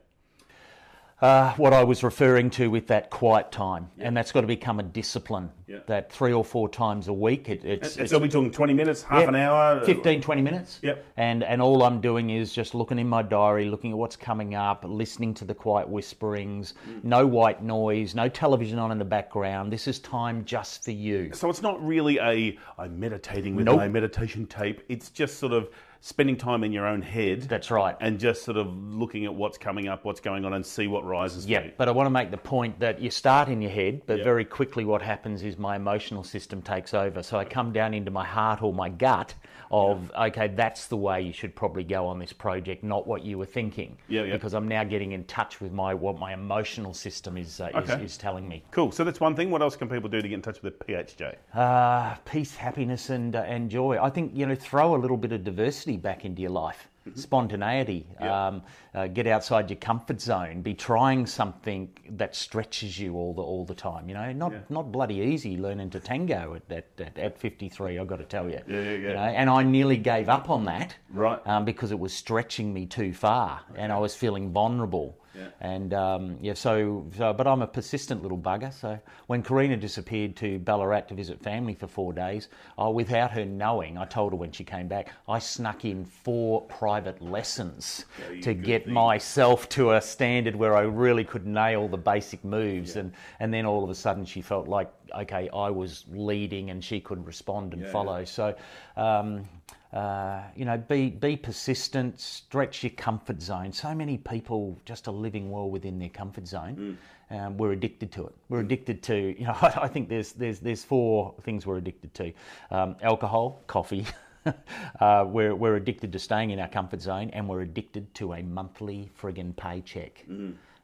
Uh, 1.24 1.54
what 1.54 1.72
I 1.72 1.86
was 1.86 2.04
referring 2.04 2.50
to 2.50 2.70
with 2.70 2.88
that 2.88 3.10
quiet 3.10 3.50
time, 3.50 3.90
and 3.98 4.16
that's 4.18 4.34
got 4.34 4.42
to 4.42 4.48
become 4.48 4.82
a 4.82 4.84
discipline. 4.84 5.50
Yeah. 5.68 5.78
That 5.88 6.12
three 6.12 6.34
or 6.34 6.44
four 6.44 6.68
times 6.68 7.08
a 7.08 7.14
week, 7.14 7.48
it, 7.48 7.64
it's, 7.64 7.94
And 7.96 8.04
it's 8.04 8.12
so 8.12 8.20
we're 8.20 8.28
talking 8.28 8.52
20 8.52 8.74
minutes, 8.74 9.04
half 9.04 9.22
Yep. 9.22 9.30
an 9.30 9.36
hour? 9.36 9.86
15, 9.86 10.20
20 10.22 10.42
minutes. 10.42 10.80
Yep. 10.84 11.06
And 11.16 11.42
and 11.46 11.62
all 11.62 11.82
I'm 11.84 12.02
doing 12.02 12.30
is 12.32 12.52
just 12.52 12.76
looking 12.76 13.00
in 13.00 13.08
my 13.08 13.22
diary, 13.22 13.70
looking 13.70 13.92
at 13.92 13.98
what's 13.98 14.18
coming 14.18 14.54
up, 14.54 14.84
listening 14.86 15.34
to 15.36 15.46
the 15.46 15.54
quiet 15.54 15.88
whisperings, 15.88 16.74
Mm. 16.90 17.06
no 17.06 17.26
white 17.26 17.64
noise, 17.64 18.14
no 18.14 18.28
television 18.28 18.78
on 18.78 18.92
in 18.92 19.00
the 19.00 19.06
background. 19.06 19.72
This 19.72 19.88
is 19.88 20.00
time 20.00 20.44
just 20.44 20.84
for 20.84 20.92
you. 20.92 21.32
So 21.32 21.50
it's 21.50 21.62
not 21.62 21.82
really 21.82 22.20
a 22.20 22.58
I'm 22.78 23.00
meditating 23.00 23.56
with 23.56 23.64
Nope. 23.68 23.78
my 23.78 23.88
meditation 23.88 24.46
tape. 24.46 24.82
It's 24.90 25.10
just 25.10 25.40
sort 25.40 25.54
of 25.54 25.70
spending 26.06 26.36
time 26.36 26.66
in 26.66 26.74
your 26.74 26.86
own 26.86 27.02
head. 27.02 27.44
That's 27.44 27.72
right. 27.72 27.96
And 28.02 28.20
just 28.20 28.44
sort 28.44 28.58
of 28.58 28.68
looking 28.78 29.24
at 29.24 29.34
what's 29.34 29.58
coming 29.58 29.88
up, 29.88 30.04
what's 30.04 30.20
going 30.20 30.44
on, 30.44 30.52
and 30.52 30.66
see 30.66 30.86
what 30.88 31.06
rises. 31.06 31.46
Yeah, 31.46 31.68
but 31.78 31.88
I 31.88 31.92
want 31.92 32.08
to 32.08 32.10
make 32.12 32.30
the 32.30 32.36
point 32.38 32.78
that 32.82 33.00
you 33.00 33.10
start 33.10 33.48
in 33.48 33.62
your 33.62 33.72
head, 33.72 34.02
but 34.06 34.18
Yep. 34.18 34.24
very 34.26 34.44
quickly 34.44 34.84
what 34.84 35.02
happens 35.02 35.44
is 35.44 35.58
my 35.58 35.78
emotional 35.78 36.22
system 36.26 36.62
takes 36.62 36.94
over. 36.94 37.24
So 37.24 37.38
I 37.40 37.46
come 37.46 37.72
down 37.72 37.94
into 37.94 38.12
my 38.12 38.26
heart 38.26 38.62
or 38.62 38.74
my 38.74 38.90
gut 38.90 39.34
of, 39.72 40.12
okay, 40.14 40.50
that's 40.50 40.88
the 40.88 40.98
way 40.98 41.22
you 41.22 41.32
should 41.32 41.56
probably 41.56 41.86
go 41.86 42.06
on 42.06 42.20
this 42.20 42.34
project, 42.34 42.84
not 42.84 43.08
what 43.08 43.24
you 43.24 43.38
were 43.38 43.46
thinking. 43.46 43.98
Yeah, 44.10 44.24
yeah. 44.24 44.34
Because 44.34 44.54
I'm 44.54 44.68
now 44.68 44.84
getting 44.84 45.14
in 45.14 45.24
touch 45.24 45.62
with 45.62 45.72
my 45.72 45.94
what 45.94 46.20
my 46.20 46.34
emotional 46.34 46.94
system 46.94 47.38
is, 47.38 47.62
uh, 47.62 47.72
Okay. 47.74 47.94
is, 48.04 48.12
is 48.12 48.18
telling 48.18 48.46
me. 48.48 48.62
Cool. 48.72 48.92
So 48.92 49.06
that's 49.06 49.22
one 49.22 49.36
thing. 49.38 49.50
What 49.50 49.62
else 49.62 49.78
can 49.78 49.88
people 49.88 50.10
do 50.10 50.22
to 50.22 50.28
get 50.28 50.36
in 50.36 50.42
touch 50.42 50.62
with 50.62 50.78
their 50.86 50.98
PHJ? 51.04 51.36
Uh, 51.54 52.16
peace, 52.26 52.56
happiness, 52.56 53.10
and 53.10 53.36
uh, 53.36 53.40
and 53.48 53.70
joy. 53.72 53.98
I 54.02 54.10
think 54.10 54.34
you 54.36 54.46
know, 54.46 54.54
throw 54.56 54.96
a 54.96 54.98
little 55.00 55.18
bit 55.18 55.32
of 55.32 55.44
diversity 55.46 55.93
back 55.98 56.26
into 56.26 56.42
your 56.42 56.52
life. 56.52 56.90
Spontaneity. 57.16 58.08
Yeah. 58.22 58.48
Um, 58.48 58.62
uh, 58.96 59.08
get 59.08 59.28
outside 59.28 59.70
your 59.70 59.78
comfort 59.80 60.22
zone. 60.22 60.62
Be 60.62 60.74
trying 60.74 61.26
something 61.26 61.90
that 62.12 62.34
stretches 62.34 62.98
you 62.98 63.16
all 63.16 63.34
the 63.34 63.42
all 63.42 63.66
the 63.66 63.76
time. 63.76 64.08
You 64.08 64.14
know, 64.14 64.32
not 64.32 64.70
not 64.70 64.92
bloody 64.92 65.16
easy 65.16 65.58
learning 65.58 65.90
to 65.92 66.00
tango 66.00 66.56
at 66.56 66.72
at, 66.72 66.88
at, 67.00 67.20
at 67.20 67.38
53. 67.38 68.00
I've 68.00 68.08
got 68.08 68.18
to 68.18 68.24
tell 68.24 68.50
you. 68.50 68.62
Yeah, 68.68 68.76
yeah, 68.76 68.82
yeah. 68.84 68.96
You 68.96 69.14
know, 69.16 69.20
and 69.20 69.50
I 69.50 69.64
nearly 69.64 69.98
gave 69.98 70.30
up 70.30 70.50
on 70.50 70.64
that. 70.66 70.96
Right. 71.12 71.46
Um, 71.46 71.66
because 71.66 71.92
it 71.92 72.00
was 72.00 72.14
stretching 72.14 72.74
me 72.74 72.86
too 72.86 73.14
far, 73.14 73.62
and 73.76 73.92
I 73.92 73.98
was 73.98 74.16
feeling 74.16 74.52
vulnerable. 74.52 75.18
Yeah. 75.36 75.48
And 75.62 75.94
um, 75.94 76.38
yeah, 76.42 76.54
so, 76.54 77.06
so 77.18 77.34
but 77.34 77.48
I'm 77.48 77.62
a 77.62 77.68
persistent 77.68 78.22
little 78.22 78.38
bugger. 78.38 78.72
So 78.74 79.00
when 79.28 79.42
Karina 79.42 79.78
disappeared 79.78 80.36
to 80.38 80.60
Ballarat 80.60 81.02
to 81.10 81.14
visit 81.16 81.42
family 81.42 81.74
for 81.74 81.88
four 81.88 82.14
days, 82.14 82.50
I, 82.78 82.88
without 82.88 83.32
her 83.32 83.46
knowing, 83.46 83.98
I 83.98 84.06
told 84.06 84.34
her 84.34 84.38
when 84.38 84.52
she 84.52 84.64
came 84.64 84.88
back, 84.88 85.12
I 85.28 85.40
snuck 85.40 85.86
in 85.86 86.06
four 86.06 86.62
private 86.64 87.22
lessons 87.22 88.06
Yeah, 88.34 88.42
to 88.42 88.54
get 88.54 88.86
thing. 88.86 88.94
myself 88.94 89.68
to 89.70 89.94
a 89.94 90.02
standard 90.02 90.56
where 90.56 90.76
I 90.76 90.82
really 90.82 91.24
could 91.24 91.46
nail 91.48 91.88
the 91.88 91.98
basic 91.98 92.44
moves. 92.44 92.96
And 92.96 93.14
and 93.40 93.54
then 93.54 93.66
all 93.66 93.84
of 93.84 93.90
a 93.90 93.96
sudden 93.96 94.26
she 94.26 94.42
felt 94.42 94.68
like 94.68 94.92
okay, 95.16 95.50
I 95.54 95.70
was 95.70 96.06
leading 96.12 96.70
and 96.72 96.84
she 96.84 97.00
could 97.00 97.26
respond 97.26 97.74
and 97.74 97.84
Yeah, 97.84 97.92
follow. 97.92 98.26
So. 98.26 98.56
Um, 98.98 99.46
uh, 99.94 100.42
you 100.56 100.66
know, 100.66 100.78
be 100.78 101.10
be 101.10 101.36
persistent, 101.36 102.20
stretch 102.20 102.84
your 102.84 102.90
comfort 102.92 103.42
zone. 103.42 103.72
So 103.72 103.94
many 103.94 104.18
people 104.18 104.78
just 104.86 105.08
are 105.08 105.12
living 105.14 105.52
well 105.52 105.70
within 105.70 106.00
their 106.00 106.10
comfort 106.10 106.48
zone. 106.48 106.98
Um, 107.30 107.58
we're 107.58 107.72
addicted 107.72 108.12
to 108.14 108.28
it. 108.28 108.34
We're 108.50 108.60
addicted 108.62 109.04
to, 109.04 109.16
you 109.40 109.46
know, 109.46 109.56
I 109.62 109.88
think 109.88 110.10
there's 110.10 110.34
there's 110.34 110.60
there's 110.60 110.84
four 110.84 111.36
things 111.42 111.68
we're 111.68 111.78
addicted 111.78 112.14
to: 112.16 112.34
um, 112.72 112.96
alcohol, 113.02 113.62
coffee. 113.68 114.06
uh, 115.00 115.26
we're 115.28 115.56
we're 115.56 115.76
addicted 115.76 116.12
to 116.14 116.20
staying 116.20 116.50
in 116.50 116.60
our 116.60 116.68
comfort 116.68 117.02
zone, 117.02 117.30
and 117.32 117.48
we're 117.48 117.62
addicted 117.62 118.14
to 118.16 118.34
a 118.34 118.42
monthly 118.42 119.10
friggin' 119.22 119.56
paycheck. 119.56 120.26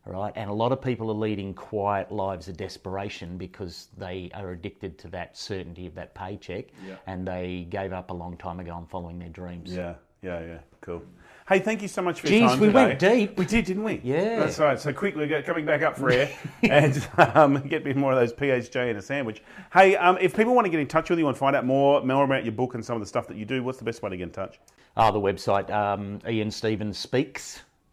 Right, 0.05 0.33
and 0.35 0.49
a 0.49 0.53
lot 0.53 0.71
of 0.71 0.81
people 0.81 1.11
are 1.11 1.15
leading 1.15 1.53
quiet 1.53 2.11
lives 2.11 2.47
of 2.47 2.57
desperation 2.57 3.37
because 3.37 3.89
they 3.97 4.31
are 4.33 4.51
addicted 4.51 4.97
to 4.99 5.07
that 5.09 5.37
certainty 5.37 5.85
of 5.85 5.93
that 5.95 6.15
paycheck, 6.15 6.65
Yeah. 6.87 6.95
and 7.05 7.27
they 7.27 7.67
gave 7.69 7.93
up 7.93 8.09
a 8.09 8.13
long 8.13 8.35
time 8.37 8.59
ago 8.59 8.71
on 8.71 8.87
following 8.87 9.19
their 9.19 9.29
dreams. 9.29 9.71
Yeah, 9.75 9.95
yeah, 10.23 10.39
yeah. 10.43 10.57
Cool. 10.81 11.03
Hey, 11.47 11.59
thank 11.59 11.81
you 11.81 11.87
so 11.87 12.01
much 12.01 12.21
for 12.21 12.27
your 12.27 12.41
Geez, 12.41 12.49
time 12.51 12.59
we 12.59 12.67
today. 12.67 12.85
went 12.85 12.99
deep. 12.99 13.37
We 13.37 13.45
did, 13.45 13.65
didn't 13.65 13.83
we? 13.83 13.99
Yeah. 14.03 14.39
That's 14.39 14.57
right. 14.59 14.79
So 14.79 14.93
quickly, 14.93 15.27
coming 15.43 15.65
back 15.65 15.81
up 15.81 15.97
for 15.97 16.09
air 16.11 16.29
and 16.63 17.07
um, 17.17 17.55
get 17.67 17.81
a 17.81 17.85
bit 17.85 17.95
more 17.97 18.11
of 18.13 18.19
those 18.19 18.33
PHJ 18.33 18.89
in 18.91 18.97
a 18.97 19.01
sandwich. 19.01 19.41
Hey, 19.73 19.95
um, 19.95 20.17
if 20.21 20.35
people 20.35 20.53
want 20.55 20.65
to 20.65 20.71
get 20.71 20.79
in 20.79 20.87
touch 20.87 21.09
with 21.09 21.19
you 21.19 21.27
and 21.27 21.35
find 21.37 21.55
out 21.55 21.65
more, 21.65 22.03
more 22.03 22.23
about 22.23 22.45
your 22.45 22.51
book 22.53 22.73
and 22.75 22.85
some 22.85 22.95
of 22.95 23.01
the 23.01 23.07
stuff 23.07 23.27
that 23.27 23.37
you 23.37 23.45
do, 23.45 23.63
what's 23.63 23.79
the 23.79 23.85
best 23.85 24.01
way 24.01 24.09
to 24.11 24.17
get 24.17 24.23
in 24.23 24.29
touch? 24.31 24.59
Ah, 24.95 25.11
the 25.11 25.19
website, 25.19 25.69
um, 25.71 26.19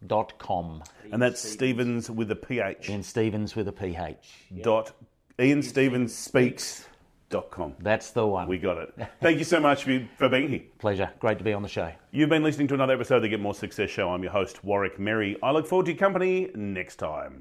ianstevenspeaks.com. 0.08 0.82
And 1.12 1.22
that's 1.22 1.40
Stephens 1.40 2.10
with 2.10 2.30
a 2.30 2.36
PH. 2.36 2.90
Ian 2.90 3.02
Stephens 3.02 3.56
with 3.56 3.68
a 3.68 3.72
PH. 3.72 4.16
Dot 4.62 4.92
Ian 5.38 5.62
Stephens 5.62 6.14
speaks. 6.14 6.86
Dot 7.28 7.50
com. 7.50 7.74
That's 7.80 8.12
the 8.12 8.24
one. 8.26 8.46
We 8.46 8.58
got 8.58 8.78
it. 8.78 8.94
Thank 9.20 9.38
you 9.38 9.44
so 9.44 9.58
much 9.58 9.82
for, 9.82 10.00
for 10.16 10.28
being 10.28 10.48
here. 10.48 10.62
Pleasure. 10.78 11.10
Great 11.18 11.38
to 11.38 11.44
be 11.44 11.52
on 11.52 11.62
the 11.62 11.68
show. 11.68 11.90
You've 12.12 12.28
been 12.28 12.44
listening 12.44 12.68
to 12.68 12.74
another 12.74 12.94
episode 12.94 13.16
of 13.16 13.22
the 13.22 13.28
Get 13.28 13.40
More 13.40 13.54
Success 13.54 13.90
Show. 13.90 14.10
I'm 14.10 14.22
your 14.22 14.30
host, 14.30 14.62
Warwick 14.64 15.00
Merry. 15.00 15.36
I 15.42 15.50
look 15.50 15.66
forward 15.66 15.86
to 15.86 15.92
your 15.92 15.98
company 15.98 16.50
next 16.54 16.96
time. 16.96 17.40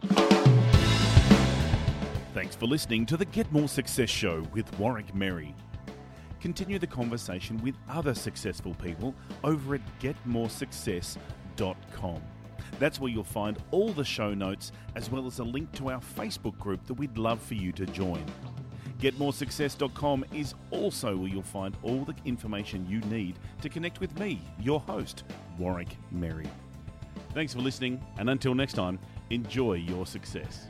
Thanks 2.33 2.55
for 2.55 2.65
listening 2.65 3.05
to 3.05 3.15
the 3.15 3.25
Get 3.25 3.51
More 3.51 3.67
Success 3.67 4.09
Show 4.09 4.41
with 4.53 4.65
Warwick 4.79 5.13
Merry. 5.13 5.53
Continue 6.41 6.79
the 6.79 6.87
conversation 6.87 7.61
with 7.63 7.75
other 7.87 8.15
successful 8.15 8.73
people 8.75 9.13
over 9.43 9.75
at 9.75 9.81
getmoresuccess.com. 9.99 12.21
That's 12.79 12.99
where 12.99 13.11
you'll 13.11 13.23
find 13.23 13.57
all 13.71 13.89
the 13.89 14.03
show 14.03 14.33
notes 14.33 14.71
as 14.95 15.09
well 15.09 15.27
as 15.27 15.39
a 15.39 15.43
link 15.43 15.71
to 15.73 15.89
our 15.89 15.99
Facebook 15.99 16.57
group 16.59 16.85
that 16.87 16.93
we'd 16.95 17.17
love 17.17 17.41
for 17.41 17.55
you 17.55 17.71
to 17.73 17.85
join. 17.85 18.23
GetMoreSuccess.com 18.99 20.25
is 20.33 20.55
also 20.71 21.17
where 21.17 21.27
you'll 21.29 21.41
find 21.41 21.75
all 21.83 22.05
the 22.05 22.15
information 22.25 22.87
you 22.89 22.99
need 23.01 23.37
to 23.61 23.69
connect 23.69 23.99
with 23.99 24.17
me, 24.19 24.41
your 24.59 24.79
host, 24.79 25.23
Warwick 25.57 25.97
Merry. 26.11 26.47
Thanks 27.33 27.53
for 27.53 27.59
listening, 27.59 28.01
and 28.17 28.29
until 28.29 28.55
next 28.55 28.73
time, 28.73 28.97
enjoy 29.29 29.73
your 29.73 30.05
success. 30.05 30.67